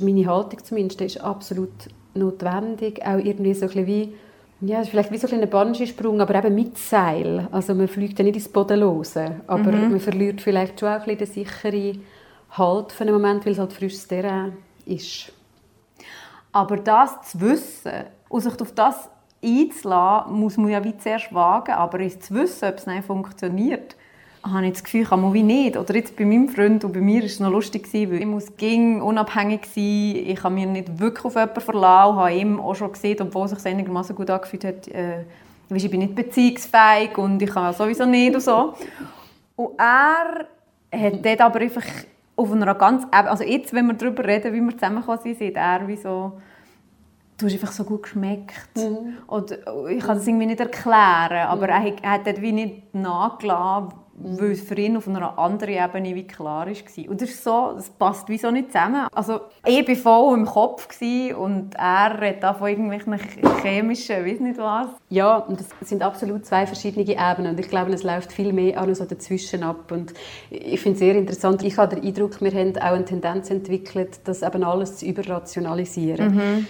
[0.00, 4.14] meine Haltung zumindest, ist absolut notwendig, auch irgendwie so ein wie
[4.60, 7.48] ja, vielleicht wie so ein Bungee-Sprung, aber eben mit Seil.
[7.50, 9.90] Also man fliegt ja nicht ins Bodenlose, aber mhm.
[9.90, 12.02] man verliert vielleicht schon auch ein den sicheren
[12.50, 14.52] Halt für einen Moment, weil es halt frisches Terrain
[14.86, 15.32] ist.
[16.52, 19.10] Aber das zu wissen und sich auf das
[19.44, 23.96] einzulassen, muss man ja wie zuerst wagen, aber es zu wissen, ob es nicht funktioniert,
[24.44, 25.76] habe ich das Gefühl, kann man wie nicht.
[25.76, 28.56] Oder jetzt bei meinem Freund und bei mir war es noch lustig, weil ich muss
[28.56, 32.92] ging unabhängig sein, ich kann mich nicht wirklich auf jemanden verlassen, habe ihm auch schon
[32.92, 35.24] gesehen, obwohl es sich einigermaßen gut angefühlt hat, äh,
[35.72, 38.74] ich bin nicht beziehungsfähig und ich kann sowieso nicht und so.
[39.56, 40.46] Und er
[40.92, 41.84] hat dort aber einfach
[42.36, 45.88] auf einer ganz, also jetzt, wenn wir darüber reden, wie wir zusammengekommen sind, sieht er
[45.88, 46.32] wie so,
[47.38, 48.76] du hast einfach so gut geschmeckt.
[48.76, 49.16] Mhm.
[49.26, 52.94] Und ich kann das irgendwie nicht erklären, aber er hat, er hat dort wie nicht
[52.94, 57.10] nachgelassen, weil es für ihn auf einer anderen Ebene wie klar war.
[57.10, 59.06] Und das ist so, das passt wie so nicht zusammen.
[59.12, 60.88] Also ich war voll im Kopf
[61.36, 63.18] und er redet da von irgendwelchen
[63.62, 64.88] chemischen, weiß nicht was.
[65.08, 68.84] Ja, und das sind absolut zwei verschiedene Ebenen und ich glaube, es läuft viel mehr
[68.84, 70.14] noch so dazwischen ab und
[70.50, 71.62] ich finde es sehr interessant.
[71.62, 76.34] Ich habe den Eindruck, wir haben auch eine Tendenz entwickelt, das eben alles zu überrationalisieren.
[76.34, 76.66] Mhm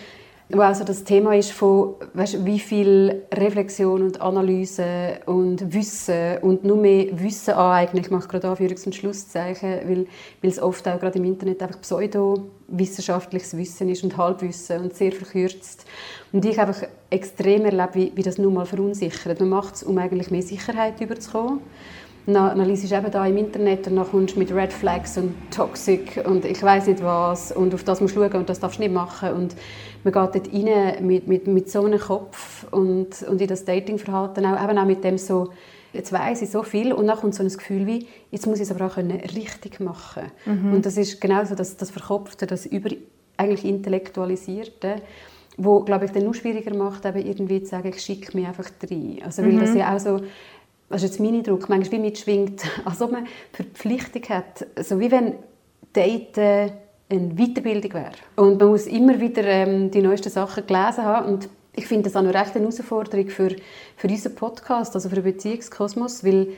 [0.50, 6.64] wo also das Thema ist von weißt, wie viel Reflexion und Analyse und Wissen und
[6.64, 8.04] nur mehr Wissen aneignen.
[8.04, 10.06] Ich mache gerade Anführungs- und Schlusszeichen, weil,
[10.42, 15.12] weil es oft auch gerade im Internet einfach pseudowissenschaftliches Wissen ist und Halbwissen und sehr
[15.12, 15.86] verkürzt.
[16.30, 16.74] Und ich habe
[17.08, 19.40] extrem erlebt, wie, wie das nun mal verunsichert.
[19.40, 21.60] Man macht es, um eigentlich mehr Sicherheit überzukommen.
[22.26, 25.18] Dann, dann liest du eben da im Internet und dann kommst du mit Red Flags
[25.18, 28.60] und Toxic und ich weiß nicht was und auf das musst du schauen und das
[28.60, 29.54] darfst du nicht machen und
[30.04, 34.46] man geht dort rein mit, mit, mit so einem Kopf und, und in das Datingverhalten
[34.46, 35.50] auch, eben auch mit dem so,
[35.92, 38.68] jetzt weiß ich so viel und dann kommt so ein Gefühl wie, jetzt muss ich
[38.68, 40.72] es aber auch können richtig machen mhm.
[40.74, 42.90] Und das ist genau so das, das Verkopfte, das über,
[43.36, 44.96] eigentlich Intellektualisierte,
[45.56, 48.68] wo, glaube ich, dann nur schwieriger macht, eben irgendwie zu sagen, ich schicke mich einfach
[48.90, 49.20] rein.
[49.24, 49.60] Also, weil mhm.
[49.60, 50.20] das ja auch so,
[50.94, 55.10] das ist jetzt mein Eindruck, manchmal wie mitschwingt, als ob man Verpflichtung hat, so wie
[55.10, 55.34] wenn
[55.92, 56.72] Daten
[57.08, 58.12] eine Weiterbildung wäre.
[58.36, 61.32] Und man muss immer wieder ähm, die neuesten Sachen gelesen haben.
[61.32, 63.56] Und ich finde das auch eine recht eine Herausforderung für,
[63.96, 66.48] für unseren Podcast, also für den Beziehungskosmos, weil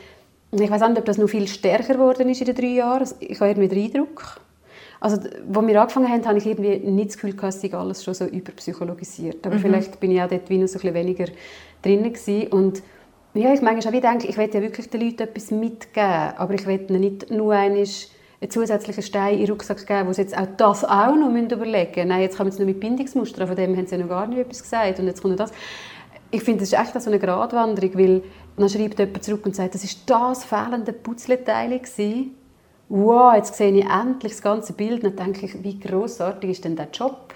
[0.52, 3.08] ich weiß nicht, ob das noch viel stärker geworden ist in den drei Jahren.
[3.20, 4.40] Ich habe irgendwie den Eindruck.
[5.00, 8.14] Also, als wir angefangen haben, habe ich irgendwie nicht das Gefühl, dass ich alles schon
[8.14, 9.46] so überpsychologisiert.
[9.46, 9.60] Aber mhm.
[9.60, 11.26] vielleicht bin ich auch dort wie noch so ein bisschen weniger
[11.82, 12.48] drin gewesen.
[12.48, 12.82] Und
[13.36, 16.66] ja, ich manchmal auch denke, ich will ja wirklich den Leuten etwas mitgeben, aber ich
[16.66, 17.86] will ihnen nicht nur einen
[18.48, 22.08] zusätzlichen Stein in den Rucksack geben, wo sie jetzt auch das auch noch überlegen müssen.
[22.08, 24.62] Nein, jetzt kommen sie noch mit Bindungsmustern, von dem haben sie noch gar nicht etwas
[24.62, 24.98] gesagt.
[24.98, 25.52] Und jetzt kommt das.
[26.30, 28.22] Ich finde, das ist echt so eine Gratwanderung, weil
[28.56, 31.80] dann schreibt jemand zurück und sagt, das war das fehlende Putzleteil
[32.88, 35.02] Wow, jetzt sehe ich endlich das ganze Bild.
[35.02, 37.34] Dann denke ich, wie grossartig ist denn der Job?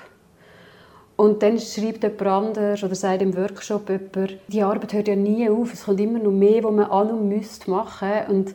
[1.21, 5.51] Und dann schreibt jemand anders oder sagt im Workshop jemand, die Arbeit hört ja nie
[5.51, 8.13] auf, es kommt immer noch mehr, was man an und müsste machen.
[8.29, 8.55] Und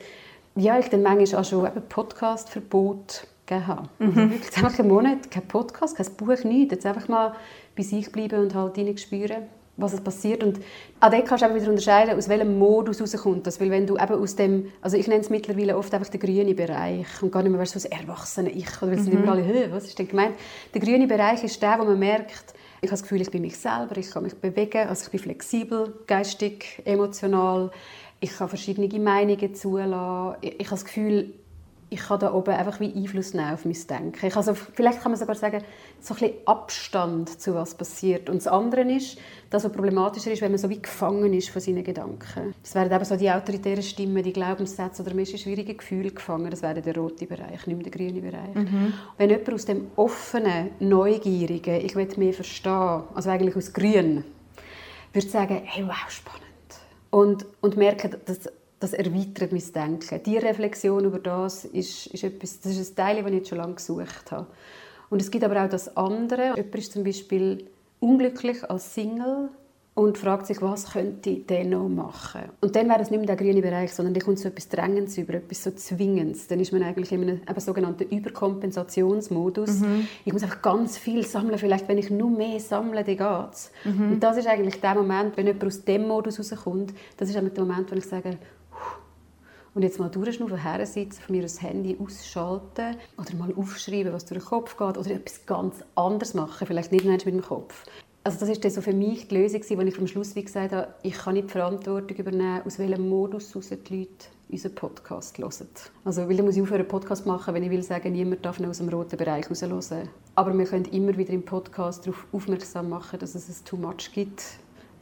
[0.55, 3.89] ja, ich dann manchmal auch schon Podcast-Verbot gegeben habe.
[3.99, 4.07] Mhm.
[4.07, 6.73] Also wirklich einfach einen Monat kein Podcast, kein Buch, nichts.
[6.73, 7.35] Jetzt einfach mal
[7.77, 9.43] bei sich bleiben und halt spüren,
[9.77, 10.43] was es passiert.
[10.43, 10.59] Und
[10.99, 13.59] auch dort kannst du wieder unterscheiden, aus welchem Modus rauskommt das.
[13.59, 16.55] Weil wenn du eben aus dem, also ich nenne es mittlerweile oft einfach den grünen
[16.55, 18.81] Bereich und gar nicht mehr so ein erwachsener Ich.
[18.81, 19.11] Oder weil mhm.
[19.11, 20.35] immer alle, was ist denn gemeint?
[20.73, 23.57] Der grüne Bereich ist der, wo man merkt, ich habe das Gefühl, ich bin mich
[23.57, 27.71] selber, ich kann mich bewegen, also ich bin flexibel, geistig, emotional,
[28.19, 30.37] ich kann verschiedene Meinungen zulassen.
[30.41, 31.33] Ich, ich habe das Gefühl,
[31.89, 34.25] ich kann da oben einfach wie Einfluss nehmen auf mein Denken.
[34.25, 35.63] Ich also, vielleicht kann man sogar sagen,
[35.99, 38.29] so ein bisschen Abstand zu was passiert.
[38.29, 39.17] Und das andere ist,
[39.51, 42.55] dass was problematischer ist, wenn man so wie gefangen ist von seinen Gedanken.
[42.63, 46.49] Das wären eben so die autoritären Stimmen, die Glaubenssätze oder Menschen schwierige Gefühle gefangen.
[46.49, 48.55] Das wäre der rote Bereich, nicht mehr der grüne Bereich.
[48.55, 48.93] Mhm.
[49.17, 54.23] Wenn jemand aus dem offenen, neugierigen, ich will mehr verstehen, also eigentlich aus grün,
[55.13, 56.41] würde sagen, hey, wow, spannend.
[57.11, 60.23] Und, und merken, dass das erweitert mein Denken.
[60.23, 63.57] Die Reflexion über das ist, ist, etwas, das ist ein Teil, das ich jetzt schon
[63.57, 64.47] lange gesucht habe.
[65.09, 66.55] Und es gibt aber auch das andere.
[66.55, 67.67] Jemand ist zum Beispiel
[67.99, 69.49] unglücklich als Single
[69.95, 72.41] und fragt sich, was könnte der noch machen.
[72.59, 75.17] Und dann wäre es nicht mehr der grüne Bereich, sondern dann kommt so etwas Drängendes
[75.17, 76.47] über, etwas so Zwingendes.
[76.47, 79.79] Dann ist man eigentlich in einem sogenannten Überkompensationsmodus.
[79.79, 80.07] Mhm.
[80.25, 83.71] Ich muss einfach ganz viel sammeln, vielleicht wenn ich nur mehr sammle, dann geht es.
[83.85, 84.11] Mhm.
[84.11, 87.63] Und das ist eigentlich der Moment, wenn jemand aus dem Modus rauskommt, das ist der
[87.63, 88.37] Moment, wo ich sage,
[89.75, 94.41] und jetzt mal durchschnaufen, hersitzen, von mir das Handy ausschalten oder mal aufschreiben, was durch
[94.41, 97.83] den Kopf geht oder etwas ganz anderes machen, vielleicht nicht mit dem Kopf.
[98.23, 100.95] Also das ist so für mich die Lösung, wo ich am Schluss wie gesagt habe,
[101.03, 104.09] ich kann nicht die Verantwortung übernehmen, aus welchem Modus die Leute
[104.49, 105.67] unseren Podcast hören.
[106.05, 108.77] Also, weil ich muss aufhören, einen Podcast machen, wenn ich will sagen, niemand darf aus
[108.77, 110.09] dem roten Bereich raushören.
[110.33, 114.11] Aber wir können immer wieder im Podcast darauf aufmerksam machen, dass es ein Too Much
[114.13, 114.41] gibt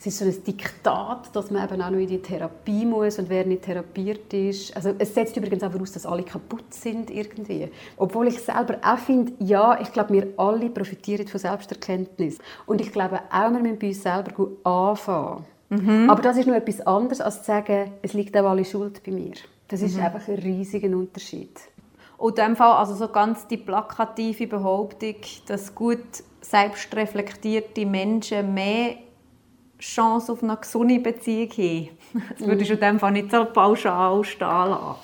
[0.05, 3.29] es ist so ein Diktat, dass man eben auch noch in die Therapie muss und
[3.29, 4.75] wer nicht therapiert ist.
[4.75, 7.69] Also es setzt übrigens auch voraus, dass alle kaputt sind irgendwie.
[7.95, 12.37] Obwohl ich selber auch finde, ja, ich glaube, wir alle profitieren von Selbsterkenntnis.
[12.65, 15.45] Und ich glaube auch, wir müssen bei uns selber gut anfangen.
[15.69, 16.09] Mhm.
[16.09, 19.11] Aber das ist noch etwas anderes, als zu sagen, es liegt auch alle Schuld bei
[19.13, 19.35] mir.
[19.69, 20.03] Das ist mhm.
[20.03, 21.61] einfach ein riesiger Unterschied.
[22.17, 25.15] Und in dem Fall also so ganz die plakative Behauptung,
[25.47, 26.03] dass gut
[26.41, 28.97] selbstreflektierte Menschen mehr
[29.83, 31.89] Chance auf eine gesunde Beziehung haben.
[32.37, 34.95] Das würdest du in dem Fall nicht so pauschal stehen lassen.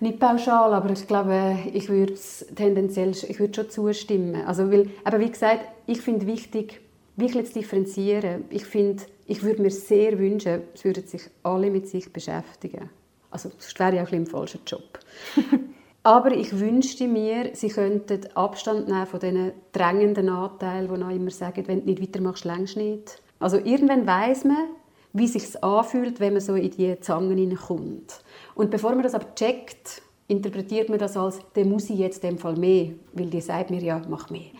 [0.00, 2.14] Nicht pauschal, aber ich glaube, ich würde
[2.56, 4.44] tendenziell ich würde schon zustimmen.
[4.46, 6.80] Also, weil, aber wie gesagt, ich finde wichtig,
[7.16, 8.44] wirklich zu differenzieren.
[8.50, 12.90] Ich finde, ich würde mir sehr wünschen, es würden sich alle mit sich beschäftigen.
[13.30, 14.98] Also, das wäre ja auch ein falscher Job.
[16.02, 21.30] aber ich wünschte mir, sie könnten Abstand nehmen von diesen drängenden Anteilen, die noch immer
[21.30, 23.21] sagen, wenn du nicht weitermachst, längst nicht.
[23.42, 24.68] Also irgendwann weiß man,
[25.12, 28.22] wie es sich anfühlt, wenn man so in die Zangen hineinkommt.
[28.54, 32.30] Und bevor man das aber checkt, interpretiert man das als, der muss ich jetzt in
[32.30, 34.52] dem Fall mehr, weil die sagt mir ja, mach mehr.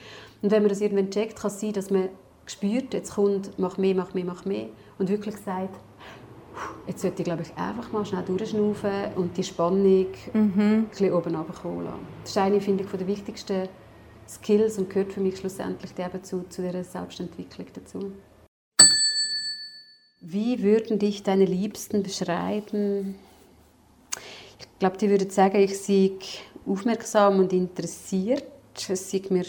[0.42, 2.08] Und wenn man das irgendwann checkt, kann es sein, dass man
[2.44, 4.66] spürt, jetzt kommt, mach mehr, mach mehr, mach mehr
[4.98, 5.78] und wirklich sagt,
[6.86, 10.52] jetzt sollte ich glaube ich einfach mal schnell durchschnaufen und die Spannung mhm.
[10.58, 12.06] ein bisschen oben runterkommen lassen.
[12.22, 13.68] Das ist eine, finde ich, von der wichtigsten
[14.28, 18.12] Skills und gehört für mich schlussendlich eben zu, zu dieser Selbstentwicklung dazu.
[20.24, 23.16] Wie würden dich deine Liebsten beschreiben?
[24.61, 26.12] Ich glaube, die würden sagen, ich sei
[26.64, 28.44] aufmerksam und interessiert.
[28.88, 29.44] Es sei mir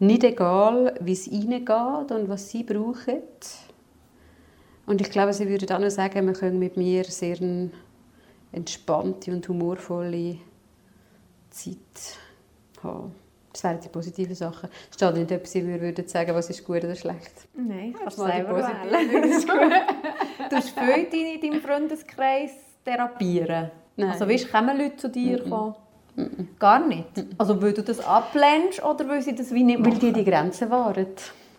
[0.00, 3.22] nicht egal, wie es ihnen geht und was sie brauchen.
[4.84, 7.38] Und ich glaube, sie würden auch noch sagen, wir können mit mir sehr
[8.50, 10.38] entspannte und humorvolle
[11.50, 12.18] Zeit
[12.82, 13.14] haben.
[13.58, 14.68] Das wären die positiven Sachen.
[14.88, 17.32] Es steht nicht, ob sie mir würden sagen, was ist gut oder schlecht.
[17.56, 19.40] Nein, ich kann selber wählen.
[20.48, 22.52] du hast viele in deinem Freundeskreis
[22.84, 23.72] therapieren.
[23.96, 24.10] Nein.
[24.10, 25.50] Also weißt, kommen Leute zu dir mm -mm.
[25.50, 26.48] kommen?
[26.60, 27.24] Gar nicht?
[27.36, 29.90] Also weil du das ablehnst oder weil sie das wie nicht machen?
[29.90, 31.06] Weil die die Grenzen wahren.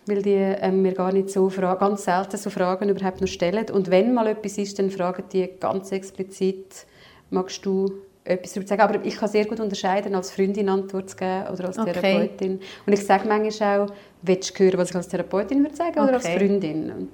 [0.06, 3.68] Weil die ähm, mir gar nicht so ganz selten so Fragen überhaupt noch stellen.
[3.68, 6.86] Und wenn mal etwas ist, dann fragen die ganz explizit,
[7.28, 7.92] magst du
[8.30, 8.82] etwas darüber sagen.
[8.82, 11.92] Aber ich kann sehr gut unterscheiden, als Freundin Antwort zu geben oder als okay.
[11.92, 12.60] Therapeutin.
[12.86, 16.02] Und ich sage manchmal auch, willst du hören, was ich als Therapeutin würde sagen okay.
[16.02, 16.90] oder als Freundin?
[16.90, 17.10] Und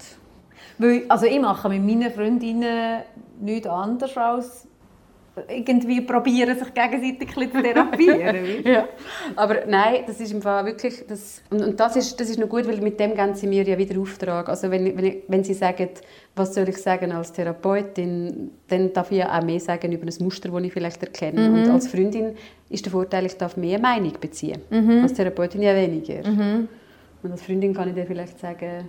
[0.78, 3.02] Weil, also ich mache mit meinen Freundinnen
[3.40, 4.66] nichts anderes als
[5.48, 8.64] irgendwie probieren, sich gegenseitig zu therapieren.
[8.64, 8.88] ja.
[9.34, 11.04] Aber nein, das ist im Fall wirklich...
[11.06, 13.62] Das, und, und das, ist, das ist noch gut, weil mit dem geben sie mir
[13.62, 14.48] ja wieder Auftrag.
[14.48, 15.90] Also wenn, wenn, wenn sie sagen,
[16.36, 20.24] was soll ich sagen als Therapeutin, dann darf ich ja auch mehr sagen über ein
[20.24, 21.48] Muster, das ich vielleicht erkenne.
[21.48, 21.54] Mhm.
[21.54, 22.34] Und als Freundin
[22.68, 24.60] ist der Vorteil, ich darf mehr Meinung beziehen.
[24.70, 25.02] Mhm.
[25.02, 26.28] Als Therapeutin ja weniger.
[26.28, 26.68] Mhm.
[27.22, 28.88] Und als Freundin kann ich dir vielleicht sagen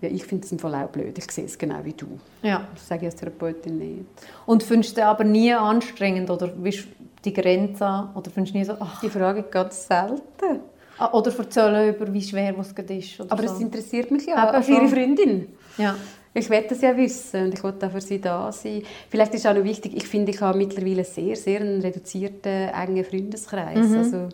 [0.00, 1.16] ja, ich finde es im Fall auch blöd.
[1.16, 2.06] Ich sehe es genau wie du.
[2.42, 2.68] Ja.
[2.74, 4.04] Das sage ich als Therapeutin nicht.
[4.44, 6.78] Und findest du aber nie anstrengend oder wie
[7.24, 9.00] die Grenze oder findest du nie so, ach.
[9.00, 10.60] Die Frage ganz selten.
[10.98, 13.20] Ah, oder erzählen über, wie schwer es ist.
[13.20, 13.54] aber so.
[13.54, 15.48] es interessiert mich ja, auch für ihre Freundin.
[15.76, 15.96] Ja.
[16.36, 18.82] Ich will das ja wissen und ich auch für sie da sein.
[19.08, 23.04] Vielleicht ist auch noch wichtig, ich finde, ich habe mittlerweile sehr, sehr einen reduzierten, engen
[23.04, 23.88] Freundeskreis.
[23.88, 23.98] Mhm.
[23.98, 24.28] Also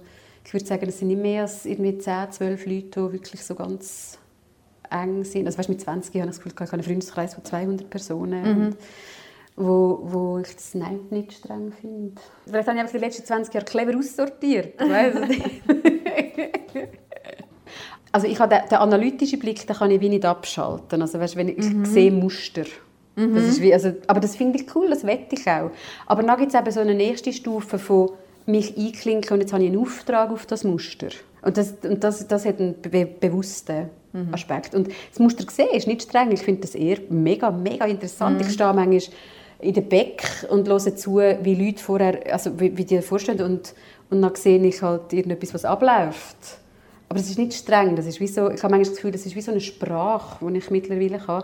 [0.45, 3.55] ich würde sagen, es sind nicht mehr als irgendwie 10, 12 Leute, die wirklich so
[3.55, 4.19] ganz
[4.91, 5.45] eng sind.
[5.47, 8.43] Also weißt, mit 20 habe ich das Gefühl, ich habe einen Freundeskreis von 200 Personen.
[8.43, 8.75] Mhm.
[9.57, 12.15] wo, wo ich das Nein nicht streng finde.
[12.47, 14.81] Vielleicht habe ich einfach die letzten 20 Jahre clever aussortiert.
[18.13, 21.01] Also ich habe den, den, analytischen Blick, den kann ich wie nicht abschalten.
[21.01, 21.85] Also weißt, wenn ich, mhm.
[21.85, 22.65] sehe Muster.
[23.17, 23.35] Mhm.
[23.35, 25.71] Das ist wie, also, aber das finde ich cool, das wette ich auch.
[26.07, 28.11] Aber dann gibt es eben so eine nächste Stufe von
[28.47, 31.09] mich einklinken und jetzt habe ich einen Auftrag auf das Muster.
[31.43, 34.35] Und das, und das, das hat einen be bewussten mhm.
[34.35, 34.75] Aspekt.
[34.75, 36.33] Und das Muster sehen ist nicht streng.
[36.33, 38.37] Ich finde das eher mega, mega interessant.
[38.37, 38.47] Mhm.
[38.47, 39.01] Ich stehe manchmal
[39.61, 43.75] in der Beck und höre zu, wie Leute vorher, also wie, wie die vorstellen und,
[44.11, 46.37] und dann sehe ich halt irgendetwas, was abläuft.
[47.11, 47.97] Aber es ist nicht streng.
[47.97, 50.47] Das ist wie so, ich habe manchmal das Gefühl, das ist wie so eine Sprache,
[50.49, 51.43] die ich mittlerweile kann.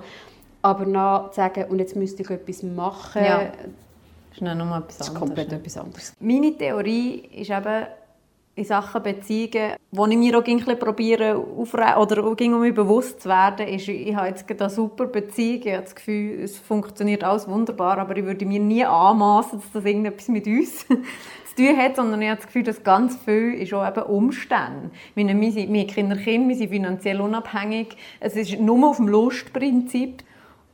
[0.62, 3.52] Aber dann zu sagen, und jetzt müsste ich etwas machen, ja.
[4.32, 6.12] ist noch etwas ist komplett etwas anderes.
[6.20, 7.86] Meine Theorie ist eben,
[8.56, 13.28] in Sachen Beziehungen, wo ich mir auch ein probiere oder auch um mir bewusst zu
[13.28, 17.46] werden, ist, ich habe jetzt eine super Beziehung, ich habe das Gefühl, es funktioniert alles
[17.46, 20.86] wunderbar, aber ich würde mir nie anmaßen, dass das irgendetwas mit uns
[21.56, 24.90] zu tun hat, sondern ich habe das Gefühl, dass ganz viel ist auch eben Umstände.
[25.14, 29.08] Meine, wir, sind, wir haben Kinder, wir sind finanziell unabhängig, es ist nur auf dem
[29.08, 30.22] Lustprinzip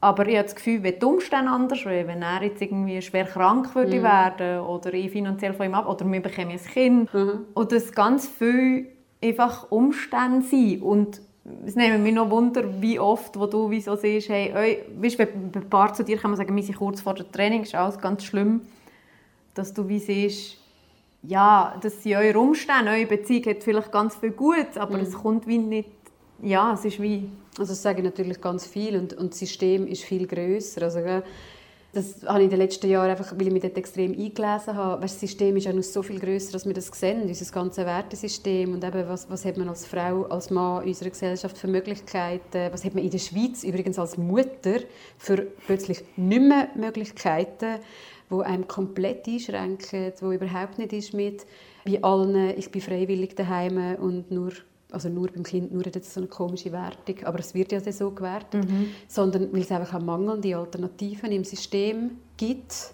[0.02, 3.24] aber ich habe das Gefühl, wenn die Umstände anders wären, wenn er jetzt irgendwie schwer
[3.24, 4.02] krank würde mhm.
[4.02, 7.46] werden oder ich finanziell von ihm ab oder wir bekommen ein Kind mhm.
[7.54, 8.88] und das ganz viel
[9.22, 11.22] einfach Umstände sind und
[11.64, 15.20] es nimmt mich noch Wunder, wie oft, wo du wie so siehst, hey, oi, weißt,
[15.20, 17.74] wenn ein Paar zu dir kann man sagen, wir sind kurz vor der Training, ist
[17.76, 18.62] alles ganz schlimm,
[19.54, 20.58] dass du wie siehst,
[21.22, 25.04] ja, das sind eure Umstände, eure Beziehung hat vielleicht ganz viel Gutes, aber mhm.
[25.04, 25.90] es kommt wie nicht,
[26.42, 30.04] ja, es ist wie also das sagen natürlich ganz viel und, und das System ist
[30.04, 30.82] viel grösser.
[30.82, 31.00] Also,
[31.94, 35.02] das habe ich in den letzten Jahren einfach, weil ich mich dort extrem eingelesen habe.
[35.02, 38.72] das System ist ja noch so viel grösser, als wir das sehen, unser ganzes Wertesystem
[38.72, 42.72] und eben, was, was hat man als Frau, als Mann in unserer Gesellschaft für Möglichkeiten,
[42.72, 44.80] was hat man in der Schweiz übrigens als Mutter
[45.18, 47.80] für plötzlich nicht mehr Möglichkeiten,
[48.32, 51.46] wo einem komplett einschränken, wo überhaupt nicht ist mit
[51.84, 54.52] wie allen, ich bin freiwillig daheim und nur
[54.90, 58.10] also nur beim Kind nur jetzt so eine komische Wertung, aber es wird ja so
[58.10, 58.88] gewertet, mhm.
[59.08, 62.92] sondern weil es einfach auch mangelnde Alternativen im System gibt,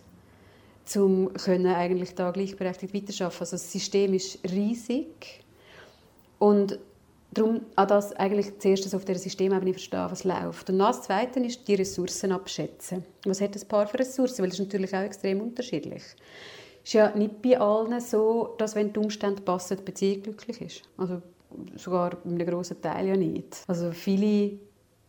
[0.94, 3.40] um können eigentlich da gleichberechtigt weiterarbeiten.
[3.40, 5.44] Also das System ist riesig
[6.38, 6.78] und
[7.32, 10.70] darum auch das eigentlich zuerst auf dieser Systemebene verstehen, was läuft.
[10.70, 13.04] Und das Zweite ist die Ressourcen abschätzen.
[13.24, 14.42] Was hat das Paar für Ressourcen?
[14.42, 16.02] Weil das ist natürlich auch extrem unterschiedlich.
[16.82, 20.60] Es ist ja nicht bei allen so, dass wenn die Umstände passen, die Beziehung glücklich
[20.60, 20.82] ist.
[20.96, 21.20] Also
[21.76, 23.62] sogar in einem grossen Teil ja nicht.
[23.66, 24.58] Also viele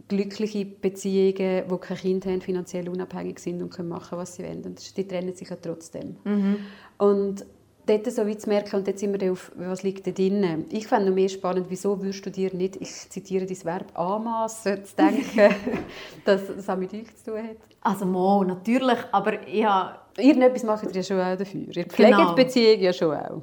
[0.08, 4.64] glückliche Beziehungen, die kein Kind haben, finanziell unabhängig sind und können machen, was sie wollen.
[4.64, 6.18] Und die trennen sich ja trotzdem.
[6.24, 6.58] Mhm.
[6.98, 7.46] Und
[7.90, 10.66] dort so wie zu merken, und jetzt sind wir auf, was liegt da drin.
[10.70, 14.86] Ich fände noch mehr spannend, wieso würdest du dir nicht, ich zitiere das Verb, anmassen,
[14.86, 15.56] zu denken,
[16.26, 17.58] dass das auch mit euch zu tun hat?
[17.82, 19.96] Also mo, natürlich, aber ich habe...
[20.18, 21.62] Irgendetwas macht ihr ja schon auch dafür.
[21.62, 22.36] Ihr pflegt genau.
[22.36, 23.42] die Beziehung ja schon auch.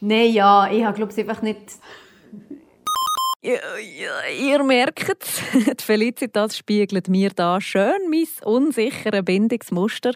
[0.00, 1.60] Nein, ja, ich habe glaube ich einfach nicht
[3.44, 5.42] ja, ja, ihr merkt es,
[5.80, 10.12] die Felicitas spiegelt mir da schön mein unsicheres Bindungsmuster,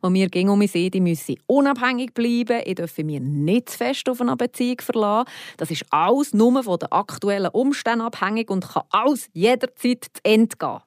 [0.00, 4.08] wo mir ging um sehen, die müssen unabhängig bleiben, ich dürfe mich nicht zu fest
[4.08, 5.28] auf eine Beziehung verlassen.
[5.56, 10.56] Das ist alles nur von den aktuellen Umständen abhängig und kann alles jederzeit zu Ende
[10.56, 10.78] gehen.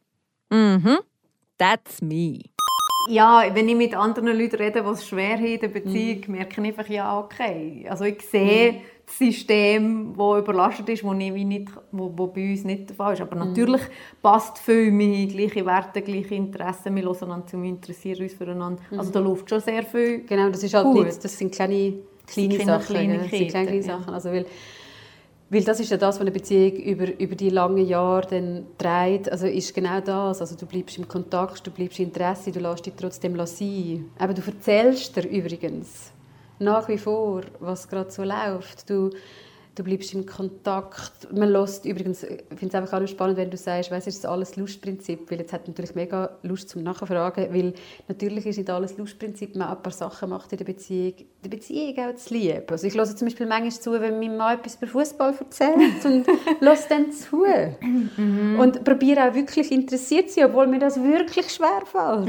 [0.50, 0.98] Mhm,
[1.58, 2.40] that's me.
[3.10, 6.32] Ja, wenn ich mit anderen Leuten rede, die es schwer haben in der Beziehung, mm.
[6.32, 7.86] merke ich einfach, ja, okay.
[7.90, 12.90] Also ich sehe, mm System, das überlastet ist, wo, nicht, wo, wo bei uns nicht
[12.90, 13.22] der Fall ist.
[13.22, 13.50] Aber mhm.
[13.50, 13.82] natürlich
[14.22, 18.82] passt viel, wir gleiche Werte, gleiche Interessen, wir hören zu, wir interessieren uns füreinander.
[18.90, 19.00] Mhm.
[19.00, 21.06] Also da läuft schon sehr viel Genau, das ist halt gut.
[21.06, 21.96] nicht, das sind kleine,
[22.26, 22.86] kleine sind Sachen.
[22.86, 24.14] Kleine das sind kleine, kleine Sachen.
[24.14, 24.46] Also, weil,
[25.50, 29.32] weil das ist ja das, was eine Beziehung über, über die langen Jahre dann trägt.
[29.32, 30.40] Also ist genau das.
[30.40, 34.06] Also du bleibst im Kontakt, du bleibst im Interesse, du lässt dich trotzdem sein.
[34.18, 36.14] Aber du erzählst dir übrigens
[36.62, 38.90] nach wie vor, was gerade so läuft.
[38.90, 39.10] Du,
[39.76, 41.32] du bleibst in Kontakt.
[41.34, 44.30] Man lässt übrigens, ich finde es einfach auch spannend, wenn du sagst, weißt, ist das
[44.30, 47.74] alles Lustprinzip, weil jetzt hat natürlich mega Lust zum Nachfragen, weil
[48.08, 51.98] natürlich ist nicht alles Lustprinzip, man ein paar Sachen macht in der Beziehung, die Beziehung
[52.00, 52.64] auch zu lieben.
[52.70, 56.28] Also ich höre zum Beispiel manchmal zu, wenn mein Mann etwas über Fußball erzählt und
[56.60, 57.44] lasse dann zu
[58.18, 58.60] mhm.
[58.60, 62.28] und probiere auch wirklich interessiert zu sein, obwohl mir das wirklich schwer fällt.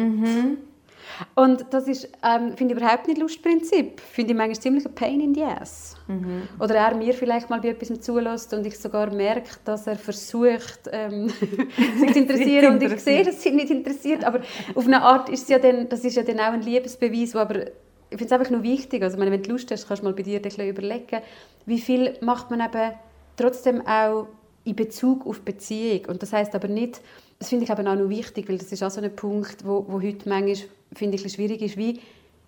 [1.34, 4.00] Und das ist, ähm, finde ich überhaupt nicht Lustprinzip.
[4.00, 5.96] Finde ich manchmal ziemlich ein Pain in the ass.
[6.08, 6.48] Mhm.
[6.60, 10.88] Oder er mir vielleicht mal bei etwas zulässt und ich sogar merke, dass er versucht,
[10.90, 11.28] ähm,
[11.98, 14.24] sich zu interessieren und ich sehe, dass sie nicht interessiert.
[14.24, 14.40] Aber
[14.74, 17.66] auf eine Art ist ja dann, das ist ja dann auch ein Liebesbeweis, wo aber
[18.12, 19.02] ich finde es einfach nur wichtig.
[19.02, 21.22] Also, wenn du Lust hast, kannst du mal bei dir überlegen,
[21.64, 22.92] wie viel macht man eben
[23.36, 24.26] trotzdem auch
[24.64, 26.06] in Bezug auf Beziehung.
[26.06, 27.00] Und das heißt aber nicht,
[27.38, 29.84] das finde ich aber auch noch wichtig, weil das ist auch so ein Punkt, wo,
[29.88, 32.00] wo heute manchmal, finde ich, schwierig ist, wie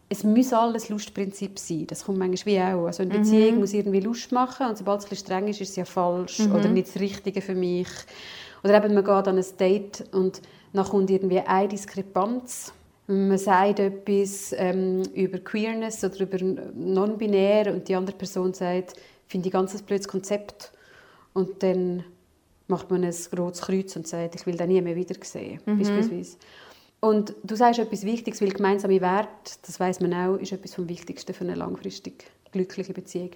[0.09, 1.87] es muss alles Lustprinzip sein.
[1.87, 2.87] Das kommt manchmal wie auch.
[2.87, 3.61] Also eine Beziehung mhm.
[3.61, 6.55] muss irgendwie Lust machen und sobald es ein streng ist, ist es ja falsch mhm.
[6.55, 7.89] oder nicht das Richtige für mich.
[8.63, 10.41] Oder eben, man geht an ein Date und
[10.73, 12.73] dann kommt irgendwie eine Diskrepanz.
[13.07, 16.39] Man sagt etwas ähm, über Queerness oder über
[16.75, 18.95] Non-Binär und die andere Person sagt,
[19.27, 20.73] finde ich ein ganz blödes Konzept.
[21.35, 22.05] Und dann
[22.67, 25.79] macht man ein rotes Kreuz und sagt, ich will den nie mehr wiedersehen, mhm.
[25.79, 26.39] beispielsweise.
[27.01, 30.89] Und du sagst etwas Wichtiges, weil gemeinsame Wert, das weiß man auch, ist etwas vom
[30.89, 33.33] Wichtigsten für eine langfristig glückliche Beziehung.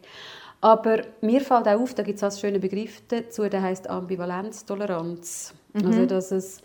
[0.61, 5.53] Aber mir fällt auch auf, da gibt es einen schönen Begriff dazu, der heißt Ambivalenztoleranz.
[5.74, 5.86] Mhm.
[5.86, 6.62] Also, dass es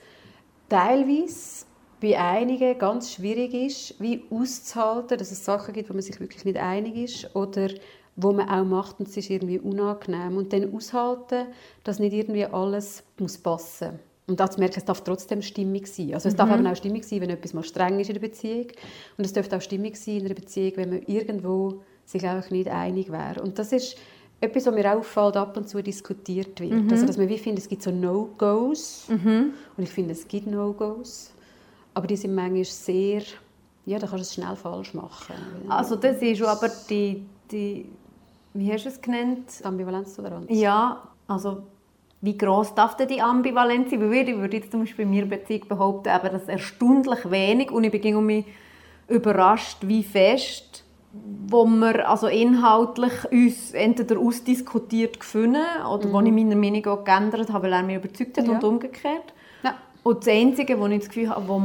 [0.69, 1.65] teilweise
[2.01, 6.43] bei einigen ganz schwierig ist, wie auszuhalten, dass es Sachen gibt, wo man sich wirklich
[6.45, 7.69] nicht einig ist oder
[8.16, 10.38] wo man auch macht und es ist irgendwie unangenehm.
[10.38, 11.47] Und dann aushalten,
[11.84, 13.99] dass nicht irgendwie alles muss passen muss.
[14.26, 16.14] Und da zu merken, es darf trotzdem stimmig sein.
[16.14, 16.38] Also es mhm.
[16.38, 18.68] darf aber auch stimmig sein, wenn etwas mal streng ist in der Beziehung.
[19.18, 22.70] Und es dürfte auch stimmig sein in einer Beziehung, wenn man irgendwo sich einfach nicht
[22.70, 23.41] einig wäre.
[23.41, 23.97] Und das ist
[24.39, 26.72] etwas, was mir auffällt, ab und zu diskutiert wird.
[26.72, 26.89] Mhm.
[26.89, 29.07] Also dass man wie findet, es gibt so No-Gos.
[29.09, 29.53] Mhm.
[29.76, 31.32] Und ich finde, es gibt No-Gos.
[31.93, 33.24] Aber die sind manchmal sehr...
[33.86, 35.36] Ja, da kannst du es schnell falsch machen.
[35.68, 37.26] Also das ist aber die...
[37.51, 37.89] die
[38.54, 39.62] wie hast du es genannt?
[39.64, 40.47] Ambivalenztoleranz.
[40.49, 41.64] Ja, also
[42.22, 43.99] wie groß darf denn die Ambivalenz sein?
[43.99, 47.84] Weil ich würde jetzt zum Beispiel in meiner Beziehung behaupten, aber das erstaunlich wenig und
[47.84, 48.45] ich bin mich
[49.08, 50.84] überrascht, wie fest
[51.47, 56.14] wo wir also inhaltlich uns entweder ausdiskutiert gefunden oder mhm.
[56.14, 58.54] wo ich meine Meinung auch geändert habe, weil er mich überzeugt hat ja.
[58.54, 59.34] und umgekehrt.
[59.64, 59.76] Ja.
[60.01, 61.62] Und das Einzige, wo ich das Gefühl habe, wo,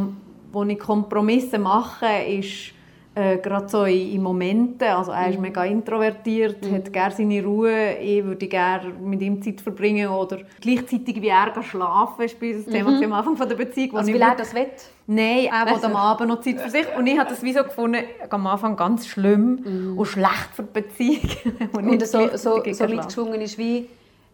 [0.52, 2.74] wo ich Kompromisse mache, ist
[3.18, 5.42] äh, gerade so in, in, Momenten, also er ist mhm.
[5.42, 6.74] mega introvertiert, mhm.
[6.76, 11.52] hat gerne seine Ruhe, ich würde gerne mit ihm Zeit verbringen oder gleichzeitig wie er
[11.62, 13.04] schlafen, ist das Thema mhm.
[13.04, 13.96] am Anfang der Beziehung.
[13.96, 14.66] Also weil er das will?
[15.08, 17.64] Nein, er will am Abend noch Zeit für sich und ich habe das wie so
[17.64, 19.98] gefunden, am Anfang ganz schlimm mhm.
[19.98, 21.30] und schlecht für die Beziehung.
[21.72, 23.88] und, und so, so, so mitgeschwungen ist wie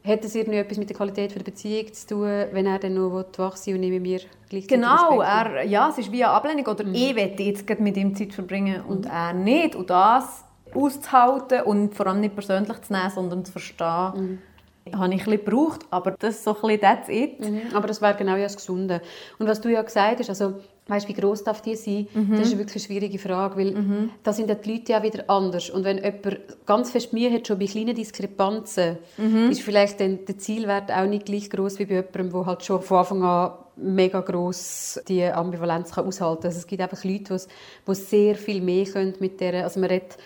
[0.06, 3.56] hat es etwas mit der Qualität der Beziehung zu tun, wenn er dann noch wach
[3.56, 6.66] sein und nicht mit mir gleichzeitig Genau, er, ja, es ist wie eine Ablehnung.
[6.66, 6.94] Oder mhm.
[6.94, 9.10] ich will jetzt mit ihm Zeit verbringen und mhm.
[9.10, 9.74] er nicht.
[9.74, 10.44] Und das
[10.74, 14.40] auszuhalten und vor allem nicht persönlich zu nehmen, sondern zu verstehen,
[14.84, 14.98] mhm.
[14.98, 15.86] habe ich ein bisschen gebraucht.
[15.90, 17.40] Aber das ist so ein bisschen that's it.
[17.40, 17.62] Mhm.
[17.74, 19.00] Aber das wäre genau das Gesunde.
[19.38, 20.54] Und was du ja gesagt hast, also
[20.86, 22.08] Weißt, wie groß darf die sein?
[22.12, 22.36] Mhm.
[22.36, 24.10] Das ist wirklich eine schwierige Frage, weil mhm.
[24.22, 25.70] da sind die Leute ja wieder anders.
[25.70, 29.50] Und wenn jemand ganz fest Mühe hat, schon bei kleinen Diskrepanzen, mhm.
[29.50, 32.82] ist vielleicht dann der Zielwert auch nicht gleich groß wie bei jemandem, der halt schon
[32.82, 36.48] von Anfang an mega groß die Ambivalenz kann aushalten kann.
[36.48, 37.40] Also es gibt einfach Leute,
[37.88, 40.18] die sehr viel mehr können mit der, also man redet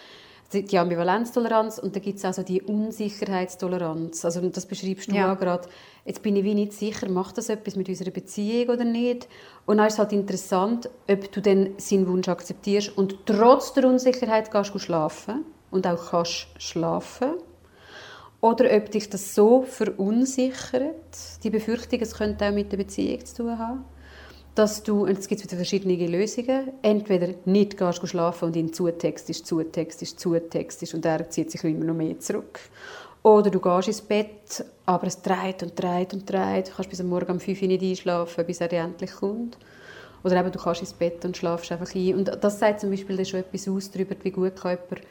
[0.52, 4.24] die Ambivalenztoleranz und dann gibt es also die Unsicherheitstoleranz.
[4.24, 5.68] Also das beschreibst du ja gerade.
[6.06, 9.28] Jetzt bin ich wie nicht sicher, macht das etwas mit unserer Beziehung oder nicht?
[9.66, 13.86] Und dann ist es halt interessant, ob du dann seinen Wunsch akzeptierst und trotz der
[13.86, 17.34] Unsicherheit gehst du schlafen und auch kannst schlafen.
[18.40, 20.94] Oder ob dich das so verunsichert,
[21.42, 23.84] die Befürchtung, es könnte auch mit der Beziehung zu tun haben,
[24.58, 29.46] dass du, und es gibt wieder verschiedene Lösungen, entweder nicht gehst schlafen und ihn zutextest,
[29.46, 32.58] zutextest, zutextest und er zieht sich immer noch mehr zurück.
[33.22, 36.68] Oder du gehst ins Bett, aber es dreht und dreht und dreht.
[36.68, 39.58] Du kannst bis am Morgen um 5 Uhr nicht einschlafen, bis er endlich kommt.
[40.24, 42.14] Oder eben, du kannst ins Bett und schlafst einfach ein.
[42.16, 45.06] Und das sagt zum Beispiel schon etwas aus darüber, wie gut kann jemand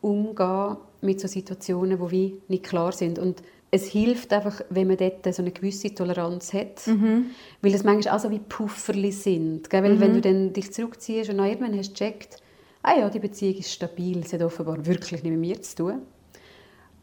[0.00, 3.18] umgehen mit so Situationen, die wie nicht klar sind.
[3.20, 7.30] Und es hilft einfach, wenn man dort so eine gewisse Toleranz hat, mhm.
[7.60, 9.68] weil es manchmal auch so wie Pufferli sind.
[9.68, 9.82] Gell?
[9.82, 10.00] Weil mhm.
[10.00, 12.36] wenn du dann dich zurückziehst und irgendwann hast gecheckt,
[12.82, 16.02] ah ja, die Beziehung ist stabil, sie hat offenbar wirklich nicht mit mir zu tun.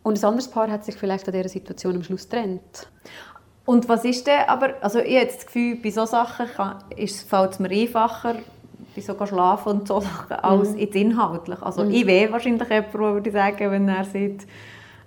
[0.01, 2.87] Und ein anderes Paar hat sich vielleicht an dieser Situation am Schluss getrennt.
[3.65, 7.27] Und was ist denn, aber, also ich habe das Gefühl, bei solchen Sachen kann, ist,
[7.27, 8.35] fällt es mir einfacher,
[8.95, 10.77] bei so schlafen und so Sachen, als mhm.
[10.77, 11.61] jetzt inhaltlich.
[11.61, 11.91] Also mhm.
[11.91, 14.47] ich wäre wahrscheinlich jemand, würde ich sagen, wenn er sagt,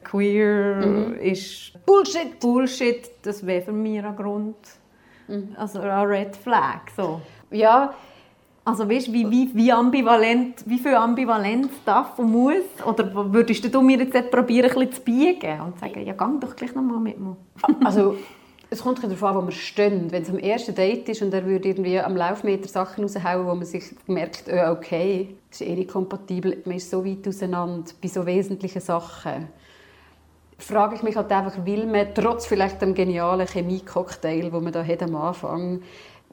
[0.05, 1.15] queer mhm.
[1.15, 2.39] ist Bullshit.
[2.41, 4.57] Bullshit, das wäre für mich ein Grund,
[5.27, 5.55] mhm.
[5.57, 6.81] also ein Red Flag.
[6.97, 7.21] So.
[7.51, 7.95] Ja,
[8.65, 12.65] also weißt, wie, wie, wie ambivalent, wie viel Ambivalenz darf und muss?
[12.85, 16.55] Oder würdest du mir jetzt probieren, ein bisschen zu biegen und sagen, ja, geh doch
[16.55, 17.37] gleich nochmal mit mir?
[17.85, 18.17] also,
[18.69, 20.13] es kommt darauf an, wo wir stehen.
[20.13, 23.55] Wenn es am ersten Date ist und er würde irgendwie am Laufmeter Sachen raushauen, wo
[23.55, 27.91] man sich merkt, oh, okay, das ist eh nicht kompatibel, man ist so weit auseinander
[28.03, 29.49] bei so wesentlichen Sachen
[30.59, 34.85] frage ich mich halt einfach, will man trotz vielleicht dem genialen Chemie-Cocktail, den man da
[34.85, 35.81] hat am Anfang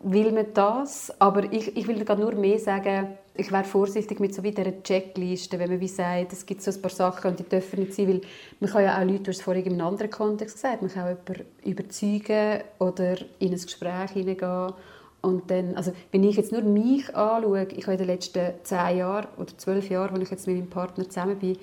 [0.04, 4.36] will man das, aber ich, ich will gerade nur mehr sagen, ich wäre vorsichtig mit
[4.36, 7.40] so wie dieser Checkliste, wenn man wie sagt, es gibt so ein paar Sachen und
[7.40, 8.22] die dürfen nicht sein, weil
[8.60, 10.92] man kann ja auch Leute, du hast es vorhin in einem anderen Kontext gesagt, man
[10.92, 14.74] kann auch jemanden überzeugen oder in ein Gespräch hineingehen
[15.22, 18.98] und dann, also wenn ich jetzt nur mich anschaue, ich habe in den letzten zehn
[18.98, 21.58] Jahren oder zwölf Jahren, als ich jetzt mit meinem Partner zusammen bin,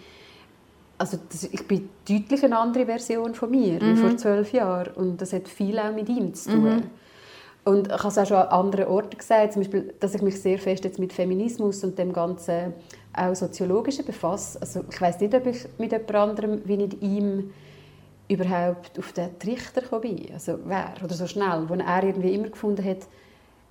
[1.03, 3.96] also das, ich bin deutlich eine andere Version von mir mhm.
[3.96, 6.76] wie vor zwölf Jahren und das hat viel auch mit ihm zu tun.
[6.76, 6.82] Mhm.
[7.64, 10.40] Und ich habe es auch schon an anderen Orten gesagt, zum Beispiel, dass ich mich
[10.40, 12.74] sehr fest jetzt mit Feminismus und dem ganzen
[13.12, 14.61] auch soziologischen befasse.
[14.61, 17.50] Also ich weiß nicht, ob ich mit jemand anderem wie mit ihm
[18.28, 20.26] überhaupt auf den Trichter bin.
[20.32, 23.09] Also wer oder so schnell, wo er irgendwie immer gefunden hat,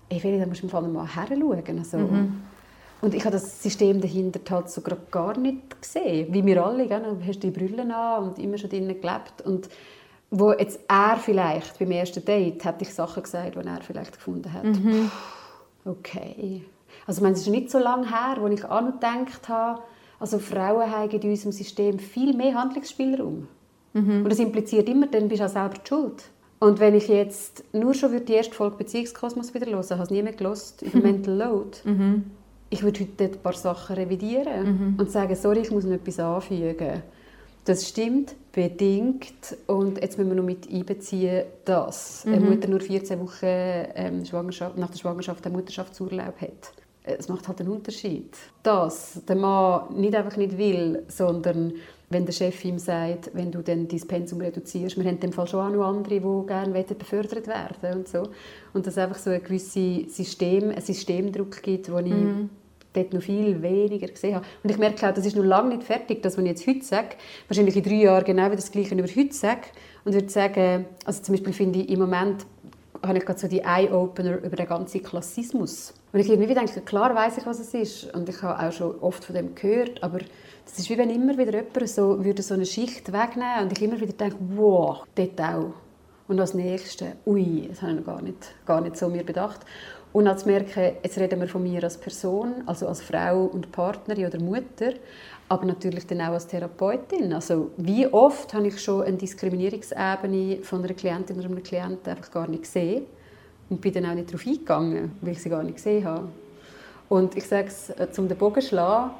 [0.10, 1.64] ey, da musst du im Fall mal herschauen.
[1.80, 2.42] Also, mhm.
[3.02, 6.34] Und ich habe das System dahinter halt so gar nicht gesehen.
[6.34, 7.02] Wie wir alle, gell?
[7.02, 9.42] du hast die Brille an und immer schon drinnen gelebt.
[9.44, 9.70] Und
[10.30, 14.54] wo jetzt er vielleicht beim ersten Date hätte ich Sachen gesagt, die er vielleicht gefunden
[14.54, 14.64] hat.
[14.64, 15.12] Mhm.
[15.84, 16.64] Okay.
[17.08, 19.82] Also ich meine, es ist nicht so lange her, wo ich gedacht habe,
[20.20, 23.48] also Frauen haben in unserem System viel mehr Handlungsspielraum.
[23.94, 24.24] Mhm.
[24.24, 26.24] Und das impliziert immer, dann bist du auch selber die schuld.
[26.60, 30.10] Und wenn ich jetzt nur schon für die erste Folge Beziehungskosmos wieder höre, habe es
[30.12, 32.26] nie mehr gelost über Mental Load, mhm.
[32.72, 34.96] Ich würde heute ein paar Sachen revidieren mhm.
[34.98, 37.04] und sagen, sorry, ich muss noch etwas anfügen.
[37.66, 39.58] Das stimmt, bedingt.
[39.68, 42.34] Und jetzt müssen wir noch mit einbeziehen, dass mhm.
[42.34, 46.74] eine Mutter nur 14 Wochen ähm, Schwangerschaft, nach der Schwangerschaft einen Mutterschaftsurlaub hat.
[47.04, 48.38] Es macht halt einen Unterschied.
[48.64, 51.74] Dass der Mann nicht einfach nicht will, sondern
[52.10, 55.34] wenn der Chef ihm sagt, wenn du dann dein Pensum reduzierst, wir haben in dem
[55.34, 58.30] Fall schon auch noch andere, die gerne befördert werden und so.
[58.74, 62.50] Und dass es einfach so ein gewisses System, ein Systemdruck gibt, wo ich mhm
[62.94, 64.46] dort noch viel weniger gesehen habe.
[64.64, 67.18] Und ich merke auch, das ist noch lange nicht fertig, dass man jetzt heute sagt,
[67.48, 69.62] wahrscheinlich in drei Jahren genau wie das Gleiche über heute sage
[70.04, 72.46] und würde sagen, also zum Beispiel finde ich im Moment
[73.04, 75.94] habe ich gerade so die Eye-Opener über den ganzen Klassismus.
[76.14, 79.00] Und ich irgendwie denke, klar weiß ich, was es ist und ich habe auch schon
[79.00, 80.20] oft von dem gehört, aber
[80.66, 83.82] das ist wie wenn immer wieder jemand so, würde so eine Schicht wegnehmen und ich
[83.82, 85.74] immer wieder denke, wow, dort auch.
[86.28, 89.62] Und als Nächste, ui, das habe ich noch gar nicht, gar nicht so mir bedacht.
[90.14, 93.72] Und dann zu merken, jetzt reden wir von mir als Person, also als Frau und
[93.72, 94.94] Partnerin oder Mutter,
[95.48, 97.32] aber natürlich dann auch als Therapeutin.
[97.34, 102.32] Also wie oft habe ich schon eine Diskriminierungsebene von einer Klientin oder einem Klienten einfach
[102.32, 103.06] gar nicht gesehen
[103.70, 106.28] und bin dann auch nicht darauf eingegangen, weil ich sie gar nicht gesehen habe.
[107.08, 109.12] Und ich sage es, äh, zum den Bogen schlagen,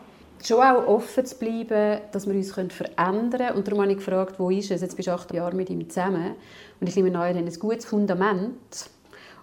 [0.44, 3.56] schon auch offen zu bleiben, dass wir uns verändern können.
[3.56, 4.82] Und darum habe ich gefragt, wo ist es?
[4.82, 6.36] Jetzt bist du acht Jahre mit ihm zusammen.
[6.80, 8.90] Und ich nehme an, ein gutes Fundament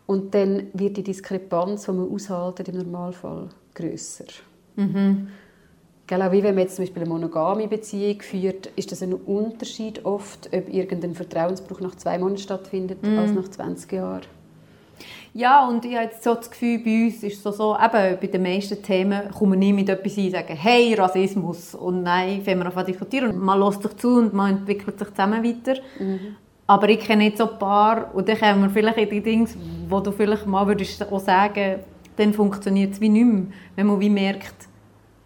[0.09, 4.25] und dann wird die Diskrepanz, die man aushalten, im Normalfall grösser.
[4.75, 5.29] Mhm.
[6.07, 10.07] Genau, wie wenn man jetzt zum Beispiel eine monogame Beziehung führt, ist das ein Unterschied
[10.07, 13.19] oft, ob irgendein Vertrauensbruch nach zwei Monaten stattfindet, mhm.
[13.19, 14.23] als nach 20 Jahren.
[15.35, 18.27] Ja, und ich habe jetzt so das Gefühl, bei uns ist es so, eben, bei
[18.29, 22.59] den meisten Themen kommen wir nie mit etwas ein, sagen, hey, Rassismus, und nein, wenn
[22.61, 25.79] wir auf diskutieren und man lässt sich zu und man entwickelt sich zusammen weiter.
[26.01, 26.37] Mhm.
[26.69, 29.49] Aber ich kenne nicht so ein paar, und dann kommen wir vielleicht in die Dinge,
[29.89, 31.81] wo du vielleicht mal würdest auch sagen,
[32.17, 33.47] dann funktioniert es wie nicht mehr.
[33.75, 34.69] Wenn man wie merkt,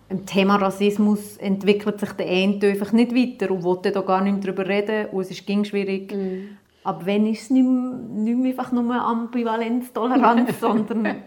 [0.08, 4.34] im Thema Rassismus entwickelt sich der eine einfach nicht weiter und will da gar nicht
[4.34, 6.14] mehr darüber reden und es ist ging schwierig.
[6.14, 6.58] Mm.
[6.84, 11.22] Aber wenn ist es nicht mehr, nicht mehr einfach nur Ambivalenz, Toleranz, sondern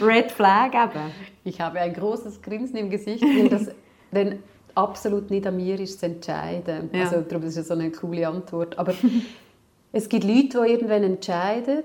[0.00, 1.12] Red Flag eben.
[1.44, 3.70] Ich habe ein großes Grinsen im Gesicht, weil das
[4.10, 4.38] dann
[4.74, 6.90] absolut nicht an mir ist zu entscheiden.
[6.92, 7.04] Ja.
[7.04, 8.78] Also darum ist es so eine coole Antwort.
[8.78, 8.94] Aber
[9.92, 11.82] Es gibt Leute, die irgendwann entscheiden,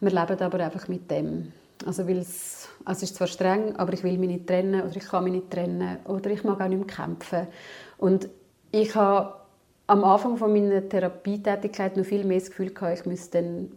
[0.00, 1.52] wir leben aber einfach mit dem.
[1.86, 4.96] Also, weil es, also es ist zwar streng, aber ich will mich nicht trennen oder
[4.96, 7.46] ich kann mich nicht trennen oder ich mag auch nicht mehr kämpfen.
[7.96, 8.28] Und
[8.72, 9.34] ich habe
[9.86, 13.72] am Anfang von meiner Therapietätigkeit noch viel mehr das Gefühl gehabt, ich müsste dann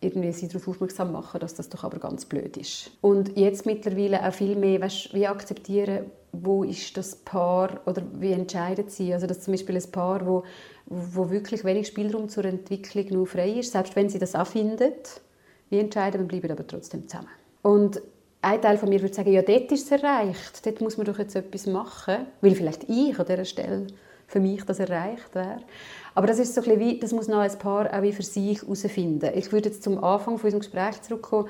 [0.00, 2.90] irgendwie sie darauf aufmerksam machen, dass das doch aber ganz blöd ist.
[3.02, 8.32] Und jetzt mittlerweile auch viel mehr, weißt, wie akzeptieren, wo ist das Paar oder wie
[8.32, 9.12] entscheiden sie.
[9.12, 10.44] Also dass zum Beispiel ein Paar, wo
[10.90, 15.80] wo wirklich wenig Spielraum zur Entwicklung nur frei ist, selbst wenn sie das auch wir
[15.80, 17.28] entscheiden, wir bleiben aber trotzdem zusammen.
[17.62, 18.02] Und
[18.42, 21.18] ein Teil von mir würde sagen, ja, dort ist es erreicht, dort muss man doch
[21.18, 23.86] jetzt etwas machen, weil vielleicht ich an dieser Stelle
[24.26, 25.60] für mich das erreicht wäre.
[26.14, 28.62] Aber das ist so ein wie, das muss noch ein Paar auch wie für sich
[28.62, 29.30] herausfinden.
[29.36, 31.48] Ich würde jetzt zum Anfang von unserem Gespräch zurückkommen.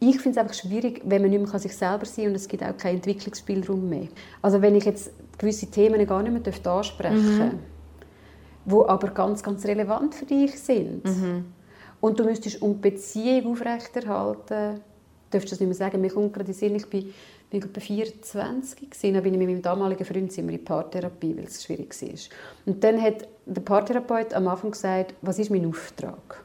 [0.00, 2.48] Ich finde es einfach schwierig, wenn man nicht mehr sich selber sein kann und es
[2.48, 4.08] gibt auch keinen Entwicklungsspielraum mehr.
[4.42, 7.58] Also wenn ich jetzt gewisse Themen gar nicht mehr ansprechen darf, mhm
[8.70, 11.04] wo aber ganz, ganz relevant für dich sind.
[11.04, 11.44] Mhm.
[12.00, 14.80] Und du müsstest, um die Beziehung aufrechterhalten,
[15.46, 17.12] du das nicht mehr sagen, mir kommt gerade in Sinn, ich bin,
[17.50, 21.62] bin etwa 24 gewesen, dann bin ich mit meinem damaligen Freund in Paartherapie, weil es
[21.62, 22.08] schwierig war.
[22.66, 26.44] Und dann hat der Paartherapeut am Anfang gesagt, was ist mein Auftrag?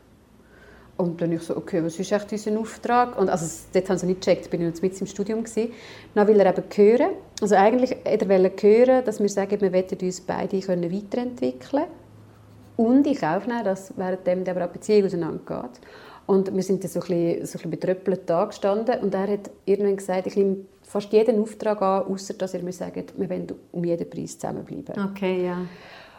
[0.97, 3.19] Und dann ich so, okay, was ist echt unser Auftrag?
[3.19, 5.73] Und also, dort haben sie nicht gecheckt, bin ich noch mit im Studium gewesen.
[6.13, 7.09] Dann will er eben hören.
[7.41, 8.30] Also eigentlich er
[8.61, 11.84] hören, dass wir sagen, wir wollen uns beide können weiterentwickeln
[12.78, 15.80] und ich aufnehmen, dass währenddem die Beziehung auseinandergeht.
[16.28, 19.28] Und wir sind dann so ein bisschen, so ein bisschen betröppelt da gestanden und er
[19.28, 23.30] hat irgendwann gesagt, ich nehme fast jeden Auftrag an, außer dass er mir sagt, wir
[23.30, 25.11] wollen um jeden Preis zusammenbleiben.
[25.11, 25.59] Okay, ja.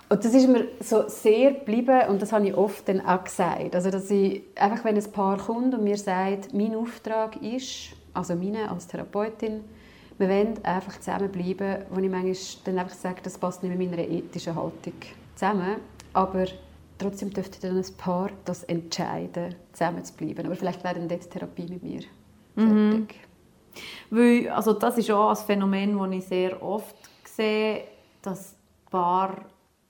[0.08, 3.74] Und das ist mir so sehr geblieben und das habe ich oft dann auch gesagt.
[3.74, 8.36] Also, dass ich, einfach wenn ein Paar kommt und mir sagt, mein Auftrag ist, also
[8.36, 9.62] meine als Therapeutin,
[10.18, 14.08] wir wollen einfach zusammenbleiben, wo ich manchmal dann einfach sage, das passt nicht mit meiner
[14.08, 14.94] ethischen Haltung
[15.34, 15.76] zusammen.
[16.16, 16.46] Aber
[16.98, 20.46] trotzdem dürfte dann ein Paar das entscheiden, zusammen zu bleiben.
[20.46, 22.00] Aber vielleicht wäre dann dort Therapie mit mir
[22.54, 23.06] Mhm.
[23.06, 23.20] fertig.
[24.08, 27.84] Weil, also das ist auch ein Phänomen, das ich sehr oft sehe,
[28.22, 28.56] dass
[28.90, 29.44] Paar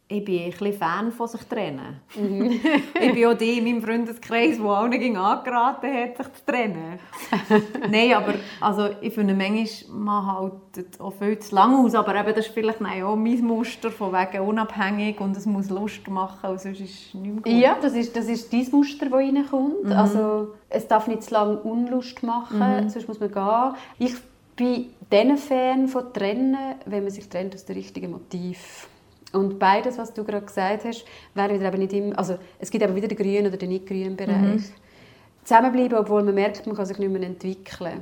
[0.08, 2.00] ich bin ein bisschen Fan von sich trennen.
[2.14, 6.98] ich bin auch die in meinem Freundeskreis, die allen ging angeraten hat, sich zu trennen.
[7.90, 9.66] Nein, aber also, ich finde, manchmal
[9.98, 13.90] man hält auch viel zu lange aus, aber eben, das ist vielleicht auch mein Muster,
[13.90, 17.46] von wegen unabhängig und es muss Lust machen, und sonst ist es nicht mehr gut.
[17.48, 19.90] Ja, das ist, das ist dein Muster, das reinkommt.
[19.92, 23.74] Also, es darf nicht zu lange Unlust machen, sonst muss man gehen.
[23.98, 24.14] Ich
[24.54, 28.88] bin dann Fan von Trennen, wenn man sich trennt aus dem richtigen Motiv.
[29.36, 32.82] Und beides, was du gerade gesagt hast, wäre wieder eben nicht immer, also es gibt
[32.82, 34.62] aber wieder den grünen oder den nicht grünen Bereich.
[35.44, 38.00] Zusammenbleiben, obwohl man merkt, man kann sich nicht mehr entwickeln,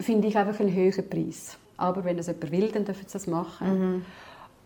[0.00, 1.56] finde ich einfach einen höheren Preis.
[1.76, 4.04] Aber wenn das jemand will, dann dürfen sie das machen.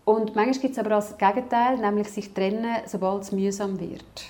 [0.05, 4.25] Und manchmal gibt es aber auch das Gegenteil, nämlich sich trennen, sobald es mühsam wird.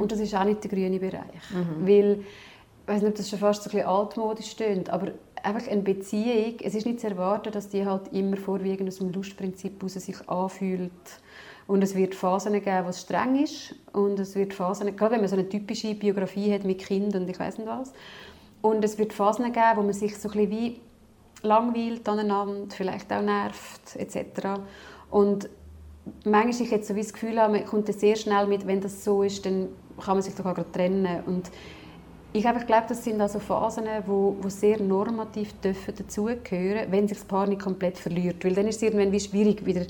[0.00, 1.42] Und das ist auch nicht der grüne Bereich.
[1.80, 5.12] Weil, ich weiß nicht, ob das schon fast so ein bisschen altmodisch stöhnt, aber
[5.46, 9.12] einfach eine Beziehung, es ist nicht zu erwarten, dass die halt immer vorwiegend aus dem
[9.12, 10.90] Lustprinzip heraus sich anfühlt.
[11.66, 13.74] Und es wird Phasen geben, wo es streng ist.
[13.92, 17.28] Und es wird Phasen, gerade wenn man so eine typische Biografie hat mit Kind und
[17.28, 17.92] ich weiß nicht was.
[18.62, 20.80] Und es wird Phasen geben, wo man sich so ein bisschen wie
[21.42, 24.60] langweilt aneinander, vielleicht auch nervt, etc.
[25.10, 25.48] Und
[26.24, 29.22] manchmal ich jetzt so wie das Gefühl man kommt sehr schnell mit, wenn das so
[29.22, 29.68] ist, dann
[30.02, 31.22] kann man sich doch auch gerade trennen.
[31.26, 31.50] Und
[32.32, 37.18] ich einfach glaube, das sind also Phasen, wo, wo sehr normativ dürfen dazugehören, wenn sich
[37.18, 38.44] das Paar nicht komplett verliert.
[38.44, 39.86] Weil dann ist es irgendwann wie schwierig, wieder,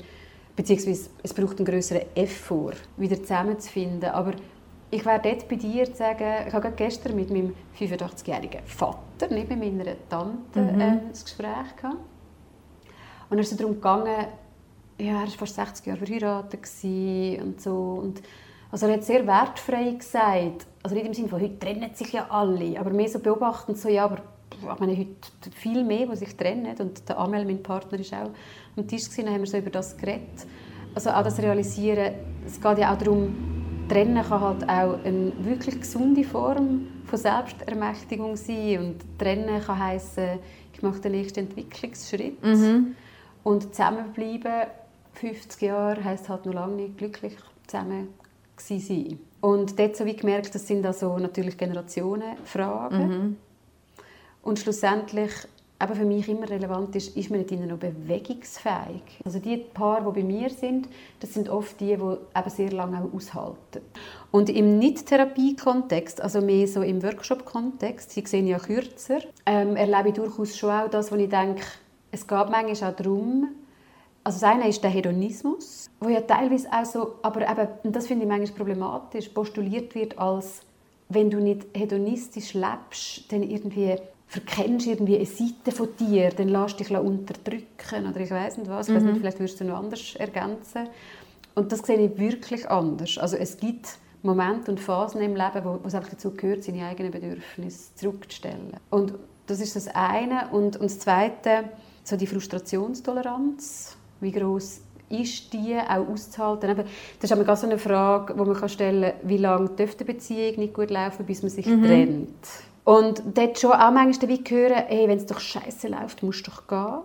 [0.55, 4.09] beziehungsweise es braucht einen größeren Effort, wieder zusammenzufinden.
[4.11, 4.33] Aber
[4.89, 9.49] ich wäre dort bei dir zu sagen, ich habe gestern mit meinem 85-jährigen Vater, nicht
[9.49, 11.97] mit meiner Tante, äh, das Gespräch gehabt.
[13.29, 14.27] Und es ist darum gegangen,
[14.99, 16.61] ja, er war fast 60 Jahre verheiratet
[17.43, 17.99] und so.
[18.01, 18.21] Und
[18.71, 22.27] also er hat sehr wertfrei gesagt, also nicht im Sinne von, heute trennen sich ja
[22.29, 24.19] alle, aber mehr so beobachtend, so, ja, aber
[24.57, 26.73] ich meine, heute viel mehr, die sich trennen.
[26.79, 28.29] Und der Amel, mein Partner, ist auch
[28.77, 30.47] am Tisch gewesen, dann haben wir so über das geredet.
[30.95, 32.13] Also auch das Realisieren,
[32.45, 33.35] es geht ja auch darum,
[33.89, 38.79] Trennen kann halt auch eine wirklich gesunde Form von Selbstermächtigung sein.
[38.79, 40.39] Und Trennen kann heißen,
[40.73, 42.41] ich mache den nächsten Entwicklungsschritt.
[43.43, 44.67] Und zusammenbleiben,
[45.15, 47.33] 50 Jahre, heisst halt noch lange nicht glücklich
[47.67, 48.07] zusammen
[48.55, 49.19] sein.
[49.41, 53.37] Und dort so wie gemerkt, das sind also natürlich Generationenfragen.
[54.41, 55.31] Und schlussendlich,
[55.81, 59.03] eben für mich immer relevant ist, ist man nicht ihnen noch bewegungsfähig.
[59.23, 60.87] Also die Paar, die bei mir sind,
[61.19, 63.81] das sind oft die, die eben sehr lange auch aushalten.
[64.31, 70.15] Und im Nicht-Therapie-Kontext, also mehr so im Workshop-Kontext, sie sehen ja kürzer, ähm, erlebe ich
[70.15, 71.61] durchaus schon auch das, wo ich denke,
[72.11, 73.49] es geht manchmal auch darum,
[74.27, 78.07] also das eine ist der Hedonismus, wo ja teilweise auch so, aber eben, und das
[78.07, 80.63] finde ich manchmal problematisch, postuliert wird als,
[81.07, 83.95] wenn du nicht hedonistisch lebst, dann irgendwie
[84.27, 88.69] verkennst du irgendwie eine Seite von dir, dann lässt dich unterdrücken oder ich weiß nicht
[88.69, 90.89] was, ich weiß nicht, vielleicht würdest du noch anders ergänzen.
[91.55, 93.17] Und das sehe ich wirklich anders.
[93.17, 96.85] Also es gibt Momente und Phasen im Leben, wo, wo es einfach dazu gehört, seine
[96.85, 98.73] eigenen Bedürfnisse zurückzustellen.
[98.89, 99.13] Und
[99.45, 100.49] das ist das eine.
[100.51, 101.69] Und, und das zweite,
[102.03, 103.96] so die Frustrationstoleranz.
[104.19, 106.83] Wie groß ist die auch auszuhalten?
[107.19, 110.59] Das ist aber so eine Frage, die man stellen kann, wie lange dürfte eine Beziehung
[110.59, 112.29] nicht gut laufen, bis man sich trennt.
[112.83, 116.51] Und dort schon auch manchmal dabei hören, hey, wenn es doch scheiße läuft, musst du
[116.51, 117.01] doch gehen.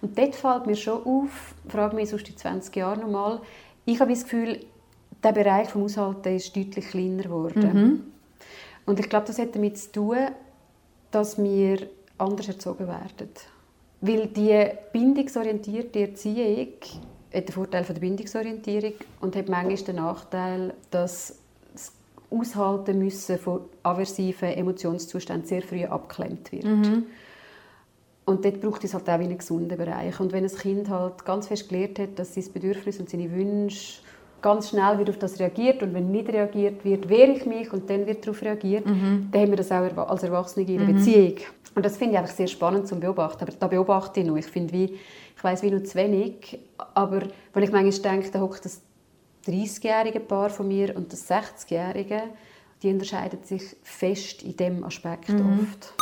[0.00, 3.40] Und dort fällt mir schon auf, frage mich sonst die 20 Jahre nochmal,
[3.84, 4.60] ich habe das Gefühl,
[5.22, 8.12] der Bereich vom Aushalten ist deutlich kleiner geworden.
[8.84, 10.18] Und ich glaube, das hat damit zu tun,
[11.10, 11.88] dass wir
[12.18, 13.30] anders erzogen werden.
[14.02, 16.74] Weil die bindungsorientierte Erziehung
[17.32, 21.38] hat den Vorteil von der Bindungsorientierung und hat manchmal den Nachteil, dass
[21.72, 21.92] das
[22.28, 26.66] Aushalten müssen von aversiven Emotionszuständen sehr früh abgeklemmt wird.
[28.24, 30.18] Und dort braucht es halt auch einen gesunden Bereich.
[30.18, 34.00] Und wenn ein Kind halt ganz fest gelernt hat, dass sein Bedürfnis und seine Wünsche
[34.42, 37.88] ganz schnell wird auf das reagiert und wenn nicht reagiert wird, wehre ich mich und
[37.88, 39.28] dann wird darauf reagiert, mhm.
[39.30, 40.96] dann haben wir das auch als Erwachsene in einer mhm.
[40.96, 41.36] Beziehung.
[41.74, 43.44] Und das finde ich einfach sehr spannend zu beobachten.
[43.44, 44.36] Aber da beobachte ich noch.
[44.36, 44.98] Ich finde, wie,
[45.36, 46.58] ich weiß wie nur zu wenig,
[46.94, 47.22] aber
[47.54, 48.82] wenn ich manchmal denke, da hockt das
[49.46, 52.22] 30-jährige Paar von mir und das 60-jährige,
[52.82, 55.60] die unterscheiden sich fest in dem Aspekt mhm.
[55.60, 55.94] oft.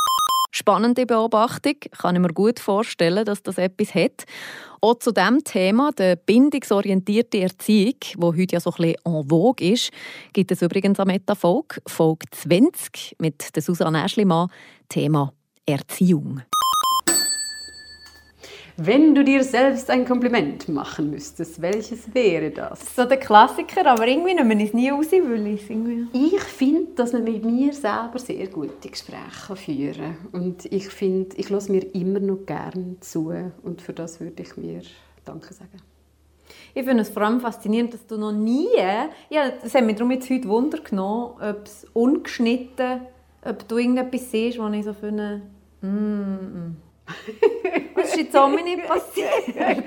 [0.53, 4.25] Spannende Beobachtung, kann ich mir gut vorstellen, dass das etwas hat.
[4.83, 9.71] Auch zu diesem Thema, der bindungsorientierte Erziehung, wo heute ja so ein bisschen en vogue
[9.71, 9.91] ist,
[10.33, 14.49] gibt es übrigens eine Metafolge, Folge 20 mit der Susanne Eschlimann,
[14.89, 15.33] Thema
[15.67, 16.41] Erziehung.
[18.77, 22.79] Wenn du dir selbst ein Kompliment machen müsstest, welches wäre das?
[22.79, 26.07] das ist so der Klassiker, aber irgendwie nimmt man es nie raus, weil ich irgendwie...
[26.13, 30.41] Ich finde, dass man mit mir selber sehr gute Gespräche führen kann.
[30.41, 33.33] Und ich finde, ich lasse mir immer noch gerne zu.
[33.63, 34.81] Und für das würde ich mir
[35.25, 35.81] Danke sagen.
[36.73, 38.67] Ich finde es vor allem faszinierend, dass du noch nie,
[39.29, 43.01] ja, das hat mich darum jetzt heute Wunder genommen, ob es ungeschnitten,
[43.43, 45.41] ob du irgendetwas siehst, wo ich so finde,
[45.81, 46.77] mm, mm.
[47.95, 49.83] Das ist jetzt auch nicht passiert.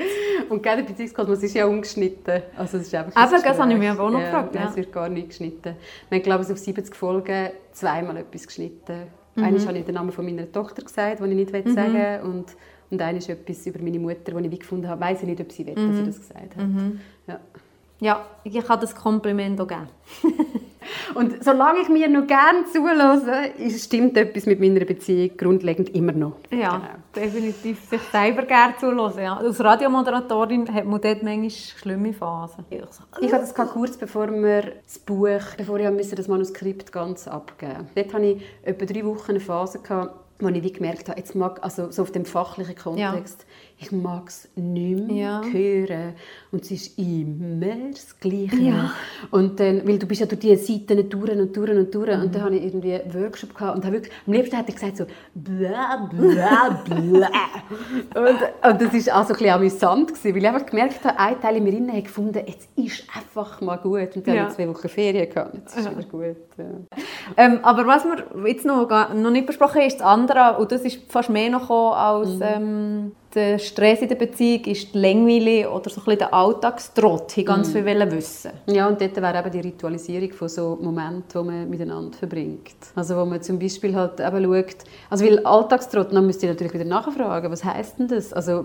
[0.49, 2.43] Und gerade der Beziehungskosmos ist ja ungeschnitten.
[2.57, 4.55] Also es ist einfach Aber das habe ich mich auch noch ja, gefragt.
[4.55, 4.69] Ja.
[4.69, 5.77] Es wird gar nicht geschnitten.
[6.09, 9.07] Wir haben, glaube ich, auf 70 Folgen zweimal etwas geschnitten.
[9.35, 9.45] Mhm.
[9.45, 11.75] Einmal habe ich den Namen von meiner Tochter gesagt, den ich nicht mhm.
[11.75, 12.21] sagen will.
[12.23, 12.57] Und,
[12.91, 15.05] und einmal ist etwas über meine Mutter, das ich gefunden habe.
[15.05, 15.89] Ich weiß nicht, ob sie will, mhm.
[15.89, 16.67] dass sie das gesagt hat.
[16.67, 17.01] Mhm.
[17.27, 17.41] Ja.
[18.01, 19.89] Ja, ich kann das Kompliment auch geben.
[21.15, 26.37] Und solange ich mir noch gerne zulasse, stimmt etwas mit meiner Beziehung grundlegend immer noch.
[26.51, 27.27] Ja, genau.
[27.27, 29.23] definitiv sich selber gerne zulassen.
[29.23, 29.37] Ja.
[29.37, 32.65] Als Radiomoderatorin hat man dort manchmal schlimme Phasen.
[32.71, 32.81] Ich,
[33.21, 38.03] ich hatte das kurz bevor wir das Buch, bevor ich das Manuskript ganz abgeben musste.
[38.03, 41.35] Dort hatte ich etwa drei Wochen eine Phase, gehabt, wo ich wie gemerkt habe, jetzt
[41.35, 43.54] mag, also so auf dem fachlichen Kontext, ja.
[43.85, 45.53] Ich mag es nicht mehr ja.
[45.53, 46.15] hören.
[46.51, 48.57] Und es ist immer das Gleiche.
[48.57, 48.93] Ja.
[49.31, 52.17] Und dann, weil du bist ja durch diese Seiten durch und durch und durch.
[52.17, 52.23] Mhm.
[52.23, 54.97] Und dann hatte ich irgendwie einen Workshop gehabt und wirklich, am liebsten hätte ich gesagt
[54.97, 57.29] so bla bla bla.
[58.15, 61.19] und, und das war auch so ein bisschen amüsant, gewesen, weil ich einfach gemerkt habe,
[61.19, 64.17] ein Teil in mir habe gefunden, jetzt ist einfach mal gut.
[64.17, 64.43] Und dann ja.
[64.43, 65.55] habe ich zwei Wochen Ferien gehabt.
[65.55, 66.37] Jetzt ist wieder gut.
[67.37, 70.83] Ähm, aber was wir jetzt noch, noch nicht besprochen haben, ist das andere, und das
[70.83, 72.43] ist fast mehr noch als mhm.
[72.43, 77.37] ähm, der Stress in der Beziehung, ist die Langweile oder so ein bisschen der Alltagstrott.
[77.37, 77.85] Ich ganz mhm.
[77.85, 78.53] viel wissen.
[78.67, 82.77] Ja, und dort wäre eben die Ritualisierung von so Momenten, die man miteinander verbringt.
[82.95, 84.77] Also wo man zum Beispiel halt eben schaut,
[85.11, 88.33] also weil Alltagstrott, dann müsst ihr natürlich wieder nachfragen, was heißt denn das?
[88.33, 88.65] Also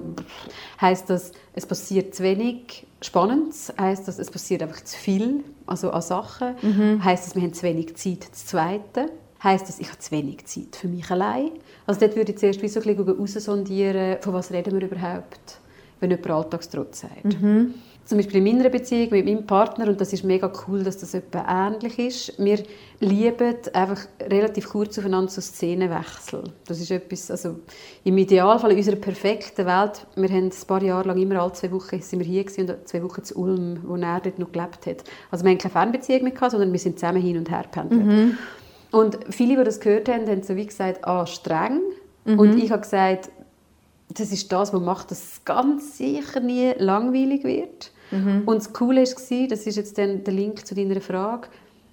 [0.82, 3.74] heißt das, es passiert zu wenig Spannendes?
[3.80, 6.56] Heißt das, es passiert einfach zu viel, also an Sachen?
[6.62, 7.04] Mhm.
[7.04, 9.10] Heißt das, wir haben zu wenig Zeit, das Zweite?
[9.44, 11.52] Heißt das, ich habe zu wenig Zeit für mich allein?
[11.86, 15.60] Also dort würde ich zuerst wie so ein bisschen raussondieren, von was reden wir überhaupt,
[16.00, 17.42] wenn jemand Alltagstrotz sagt.
[17.42, 17.74] Mhm.
[18.10, 21.14] Zum Beispiel in meiner Beziehung mit meinem Partner, und das ist mega cool, dass das
[21.14, 22.58] etwa ähnlich ist, wir
[23.00, 26.46] lieben einfach relativ kurz aufeinander so Szenenwechsel.
[26.66, 27.60] Das ist etwas, also
[28.04, 31.72] im Idealfall in unserer perfekten Welt, wir haben ein paar Jahre lang immer alle zwei
[31.72, 34.88] Wochen sind wir hier gewesen, und zwei Wochen zu Ulm, wo er dort noch gelebt
[34.88, 35.04] hat.
[35.30, 38.06] Also wir haben keine Fernbeziehung mehr sondern wir sind zusammen hin und her pendelt.
[38.06, 38.38] Mhm.
[38.92, 41.82] Und viele, die das gehört haben, haben so wie gesagt, ah, streng.
[42.26, 42.40] Mhm.
[42.40, 43.30] Und ich habe gesagt,
[44.14, 47.92] das ist das, was macht, dass es ganz sicher nie langweilig wird.
[48.12, 48.44] Mhm.
[48.46, 51.48] Und das Coole war, das ist jetzt dann der Link zu deiner Frage,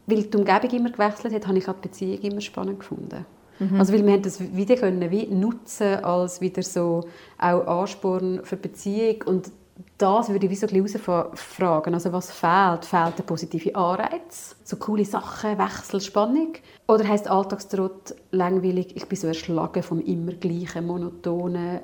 [0.06, 3.26] weil die Umgebung immer gewechselt hat, habe ich auch die Beziehung immer spannend gefunden.
[3.58, 3.78] Mhm.
[3.78, 7.04] Also weil wir das wieder können wie nutzen als wieder so
[7.38, 9.50] auch Ansporn für Beziehung und
[9.98, 11.00] das würde ich wie so ein bisschen
[11.34, 11.94] fragen.
[11.94, 12.84] Also was fehlt?
[12.84, 14.56] Fehlt der positive Anreiz?
[14.64, 16.52] So coole Sachen, Wechsel, Spannung?
[16.86, 21.80] Oder heißt Alltagstrott langweilig, ich bin so erschlagen vom immer gleichen, monotonen?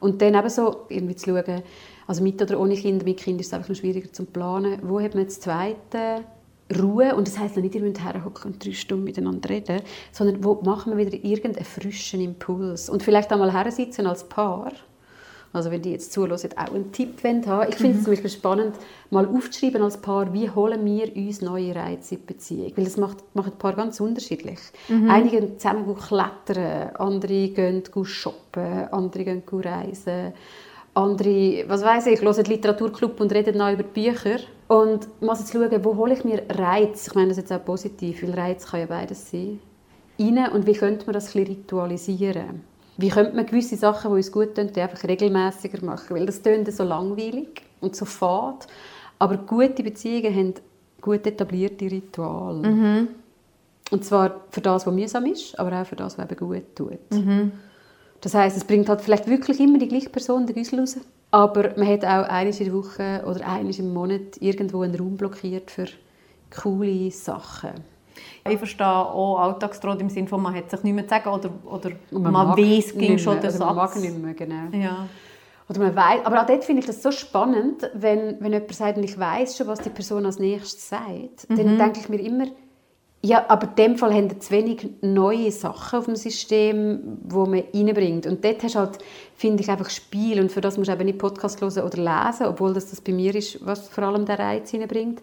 [0.00, 1.62] Und dann eben so irgendwie zu schauen,
[2.06, 4.80] also mit oder ohne Kinder, mit Kindern ist es einfach noch schwieriger zu planen.
[4.82, 6.24] Wo hat man das Zweite?
[6.76, 9.80] Ruhe, und das heisst nicht, ihr müsst herhocken und drei Stunden miteinander reden,
[10.12, 12.90] sondern wo machen wir wieder irgendeinen frischen Impuls?
[12.90, 14.72] Und vielleicht einmal her sitzen als Paar
[15.58, 18.04] also wenn die jetzt zuhören, auch einen Tipp haben Ich finde es mhm.
[18.04, 18.76] zum Beispiel spannend,
[19.10, 22.72] mal aufzuschreiben als Paar, wie holen wir uns neue Reize in die Beziehung?
[22.76, 24.58] Weil das macht, machen ein Paar ganz unterschiedlich.
[24.88, 25.10] Mhm.
[25.10, 30.32] Einige gehen zusammen klettern, andere gehen shoppen, andere gehen reisen.
[30.94, 34.38] Andere, was weiß ich, hören Literaturclub und reden neu über Bücher.
[34.68, 37.08] Und muss jetzt schauen, wo hole ich mir Reiz?
[37.08, 39.60] Ich meine das jetzt auch positiv, weil Reiz kann ja beides sein.
[40.18, 42.67] Rein und wie könnte man das ein bisschen ritualisieren?
[42.98, 46.16] Wie könnte man gewisse Sachen, die uns gut tun, einfach regelmäßiger machen?
[46.16, 48.66] Weil das tönt so langweilig und so fad.
[49.20, 50.54] Aber gute Beziehungen haben
[51.00, 52.68] gut etablierte Rituale.
[52.68, 53.08] Mhm.
[53.92, 57.10] Und zwar für das, was mühsam ist, aber auch für das, was eben gut tut.
[57.12, 57.52] Mhm.
[58.20, 60.96] Das heißt, es bringt halt vielleicht wirklich immer die gleiche Person den Güssel raus.
[61.30, 65.16] Aber man hat auch einmal in der Woche oder einmal im Monat irgendwo einen Raum
[65.16, 65.86] blockiert für
[66.50, 67.74] coole Sachen.
[68.48, 71.50] Ich verstehe auch Alltagstrott im Sinne von, man hat sich nicht mehr zu sagen oder,
[71.64, 73.60] oder Und man, weiß, ging schon oder Satz.
[73.60, 74.68] Man mag nicht mehr, genau.
[74.72, 75.06] Ja.
[75.68, 78.98] Oder man weiss, aber auch dort finde ich das so spannend, wenn, wenn jemand sagt,
[78.98, 82.46] ich weiß schon, was die Person als nächstes sagt, dann denke ich mir immer,
[83.20, 87.64] ja, aber in dem Fall haben zu wenig neue Sachen auf dem System, wo man
[87.74, 88.26] reinbringt.
[88.26, 88.98] Und dort hast du halt,
[89.34, 90.40] finde ich, einfach Spiel.
[90.40, 93.12] Und für das musst du eben nicht Podcast hören oder lesen, obwohl das, das bei
[93.12, 95.20] mir ist, was vor allem der Reiz reinbringt.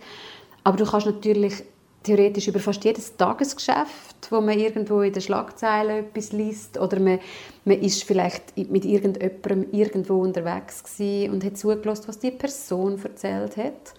[0.65, 1.63] Aber du kannst natürlich
[2.05, 7.19] theoretisch über fast jedes Tagesgeschäft, wo man irgendwo in den Schlagzeilen etwas liest oder man,
[7.65, 13.93] man ist vielleicht mit irgendjemandem irgendwo unterwegs und hat zugelassen, was die Person erzählt hat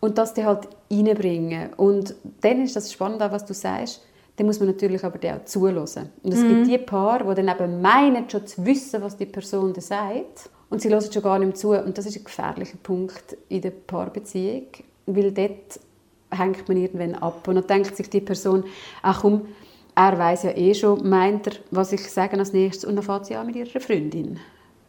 [0.00, 1.72] und das die halt reinbringen.
[1.74, 4.02] Und dann ist das spannend, was du sagst,
[4.36, 6.10] dann muss man natürlich aber auch zulassen.
[6.22, 9.72] Und es gibt die Paar, die dann eben meinen, schon zu wissen, was die Person
[9.72, 11.70] da sagt und sie hören schon gar nicht mehr zu.
[11.70, 14.66] Und das ist ein gefährlicher Punkt in der Paarbeziehung,
[15.06, 15.80] weil dort
[16.36, 17.46] hängt man irgendwann ab.
[17.48, 18.64] Und dann denkt sich die Person,
[19.02, 19.42] ach komm,
[19.94, 22.88] er weiß ja eh schon, meint er, was ich sage als nächstes.
[22.88, 24.38] Und dann fährt sie an mit ihrer Freundin.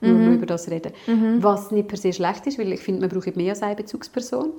[0.02, 0.92] Nur noch über das reden.
[1.42, 4.52] Was nicht per se schlecht ist, weil ich finde, man braucht mehr als eine Bezugsperson.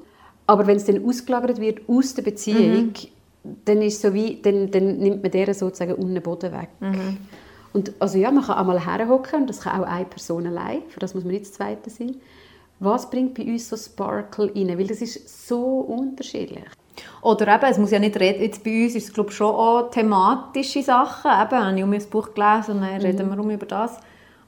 [0.47, 2.93] Aber wenn es dann ausgelagert wird aus der Beziehung,
[3.65, 6.69] dann, ist so wie, dann, dann nimmt man deren sozusagen unten den Boden weg.
[7.73, 10.83] Und also ja, man kann auch mal herhocken und das kann auch eine Person allein,
[10.89, 12.17] für das muss man nicht Zweite sein.
[12.79, 14.79] Was bringt bei uns so Sparkle rein?
[14.79, 16.65] Weil das ist so unterschiedlich.
[17.23, 19.91] Oder eben, es muss ja nicht reden, jetzt bei uns ist es glaube schon auch
[19.91, 21.31] thematische Sachen.
[21.31, 23.99] Eben, habe ich um ein Buch gelesen und dann reden wir um über das.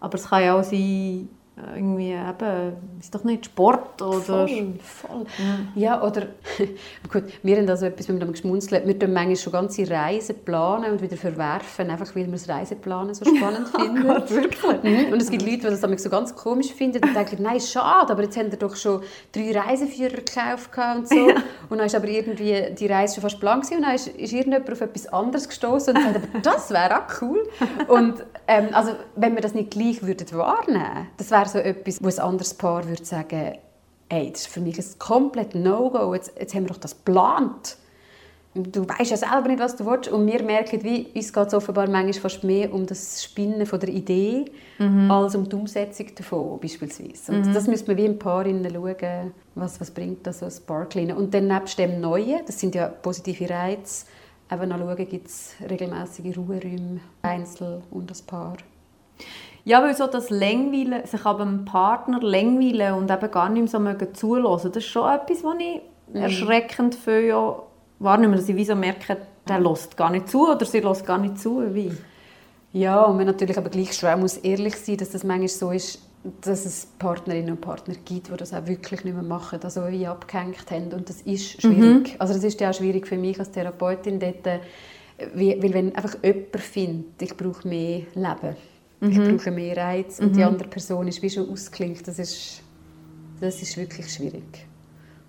[0.01, 1.29] Aber es kann ja auch sein,
[1.75, 4.21] irgendwie eben, ist doch nicht Sport oder...
[4.21, 5.27] Voll, voll.
[5.75, 6.27] Ja, oder
[7.13, 10.93] gut, wir haben also etwas, wir haben geschmunzelt, wir tun manchmal schon ganze Reisen planen
[10.93, 14.05] und wieder verwerfen, einfach weil wir das Reiseplanen so spannend finden.
[14.05, 15.13] wirklich?
[15.13, 18.13] Und es gibt Leute, die das manchmal so ganz komisch finden und denken, nein, schade,
[18.13, 19.03] aber jetzt haben wir doch schon
[19.33, 21.29] drei Reiseführer gekauft und so.
[21.69, 24.71] Und dann ist aber irgendwie die Reise schon fast gewesen und dann ist, ist irgendjemand
[24.71, 27.49] auf etwas anderes gestoßen und sagt, aber das wäre auch cool.
[27.89, 32.09] Und ähm, also, wenn wir das nicht gleich würden wahrnehmen, das wäre so etwas, wo
[32.09, 33.55] ein anderes Paar würde sagen,
[34.09, 37.77] ey, das ist für mich ein komplett No-Go, jetzt, jetzt haben wir doch das geplant.
[38.55, 40.09] Du weißt ja selber nicht, was du willst.
[40.09, 43.79] Und wir merken, wie, uns geht es offenbar manchmal fast mehr um das Spinnen von
[43.79, 44.47] der Idee,
[45.09, 47.33] als um die Umsetzung davon, beispielsweise.
[47.33, 51.03] Und das müssen wir wie ein Paar schauen, was, was bringt das so ein Sparkle
[51.03, 51.13] rein.
[51.13, 54.07] Und dann nebst dem Neuen, das sind ja positive Reize,
[54.51, 58.57] eben noch schauen, gibt es regelmäßige Ruheräume, Einzel und das Paar.
[59.65, 63.69] Ja, weil so das Längweilen, sich aber einem Partner längweilen und eben gar nicht mehr
[63.69, 65.81] so mögen zulassen, das ist schon etwas, was ich
[66.15, 67.63] erschreckend viel ja
[67.99, 71.19] wahrnehme, dass ich wie so merke, der lässt gar nicht zu oder sie lässt gar
[71.19, 71.75] nicht zu.
[71.75, 71.93] Wie?
[72.73, 75.71] Ja, und man natürlich aber gleich schon auch muss ehrlich sein, dass das manchmal so
[75.71, 76.01] ist,
[76.43, 80.07] dass es Partnerinnen und Partner gibt, die das auch wirklich nicht mehr machen, also wie
[80.07, 80.93] abgehängt haben.
[80.93, 82.17] Und das ist schwierig.
[82.19, 84.59] Also das ist ja auch schwierig für mich als Therapeutin dort, äh,
[85.35, 88.57] weil wenn einfach jemand findet, ich brauche mehr Leben,
[89.01, 92.63] ich brauche mehr Reiz und die andere Person ist wie schon ausklingt, das ist,
[93.41, 94.67] das ist wirklich schwierig.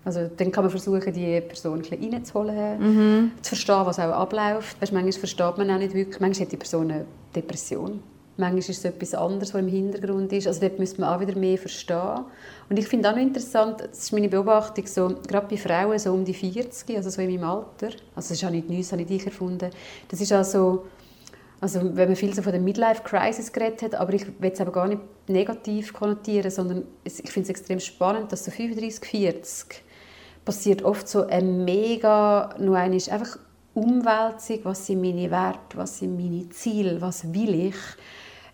[0.04, 4.80] Also dann kann man versuchen, die Person ein bisschen reinzuholen, zu verstehen, was auch abläuft.
[4.80, 6.20] Weißt, manchmal versteht man auch nicht wirklich.
[6.20, 7.04] Manchmal hat die Person eine
[7.36, 8.02] Depression.
[8.38, 10.46] Manchmal ist es etwas anderes, was im Hintergrund ist.
[10.46, 12.24] Also dort müsste man auch wieder mehr verstehen.
[12.70, 16.14] Und ich finde auch noch interessant, das ist meine Beobachtung, so, gerade bei Frauen so
[16.14, 18.98] um die 40, also so in meinem Alter, also das ist auch nicht Neues, das
[18.98, 19.70] habe ich erfunden,
[20.08, 20.86] das ist also
[21.60, 24.72] also wenn man viel so von der Midlife-Crisis geredet hat, aber ich will es aber
[24.72, 29.82] gar nicht negativ konnotieren, sondern es- ich finde es extrem spannend, dass so 35, 40
[30.44, 33.38] passiert oft so ein mega, nur einmal einfach
[33.74, 37.76] Umwälzung, was sind meine Werte, was sind meine Ziele, was will ich.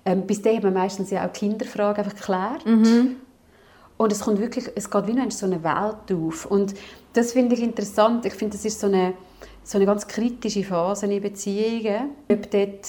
[0.05, 2.65] Ähm, bis dahin hat man meistens ja auch die Kinderfrage einfach geklärt.
[3.99, 6.47] Und es kommt wirklich, es geht wie noch so eine Welt auf.
[6.47, 6.75] Und
[7.15, 8.27] das finde ich interessant.
[8.27, 9.15] Ich finde, das ist so eine,
[9.67, 12.89] so eine ganz kritische Phase in Beziehungen, ob dort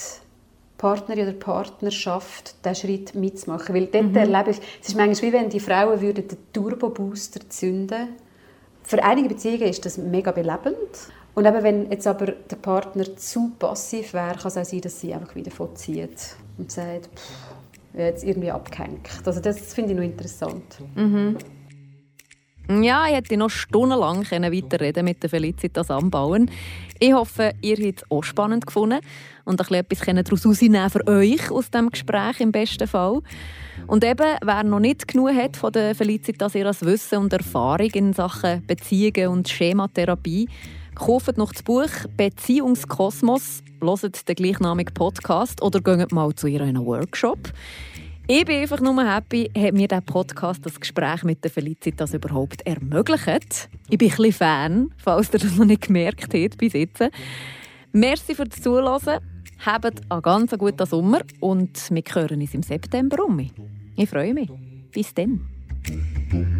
[0.78, 3.74] Partnerin oder Partner schafft, diesen Schritt mitzumachen.
[3.74, 8.10] Weil dort erlebe ich, es ist manchmal wie wenn die Frauen würden den Turbo-Booster zünden
[8.84, 10.76] Für einige Beziehungen ist das mega belebend.
[11.34, 15.00] Und eben, wenn jetzt aber der Partner zu passiv wäre, kann es auch sein, dass
[15.00, 19.08] sie einfach wieder vorzieht und sagt, pff, jetzt irgendwie abgehängt.
[19.24, 20.78] Also das finde ich noch interessant.
[22.70, 26.50] Ja, ich hätte noch stundenlang weiterreden mit der Felicitas anbauen.
[26.98, 29.00] Ich hoffe, ihr habt es auch spannend gefunden
[29.46, 33.22] und ein bisschen etwas daraus herausnehmen für euch aus dem Gespräch im besten Fall.
[33.86, 38.12] Und eben, wer noch nicht genug hat von der Felicitas ihres Wissen und Erfahrung in
[38.12, 40.48] Sachen Beziehungen und Schematherapie,
[40.94, 41.88] kauft noch das Buch
[42.18, 47.38] «Beziehungskosmos», hört den gleichnamigen Podcast oder geht mal zu ihrem Workshop.
[48.30, 52.60] Ich bin einfach nur happy, hat mir der Podcast das Gespräch mit der Felicitas überhaupt
[52.66, 53.70] ermöglicht.
[53.88, 57.08] Ich bin ein bisschen Fan, falls ihr das noch nicht gemerkt habt bis jetzt.
[57.92, 59.20] Merci fürs Zuhören.
[59.64, 63.50] Habt einen ganz guten Sommer und wir hören uns im September um.
[63.96, 64.50] Ich freue mich.
[64.92, 65.40] Bis dann.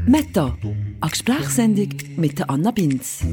[0.07, 3.27] Meta, eine Gesprächssendung mit Anna Binz.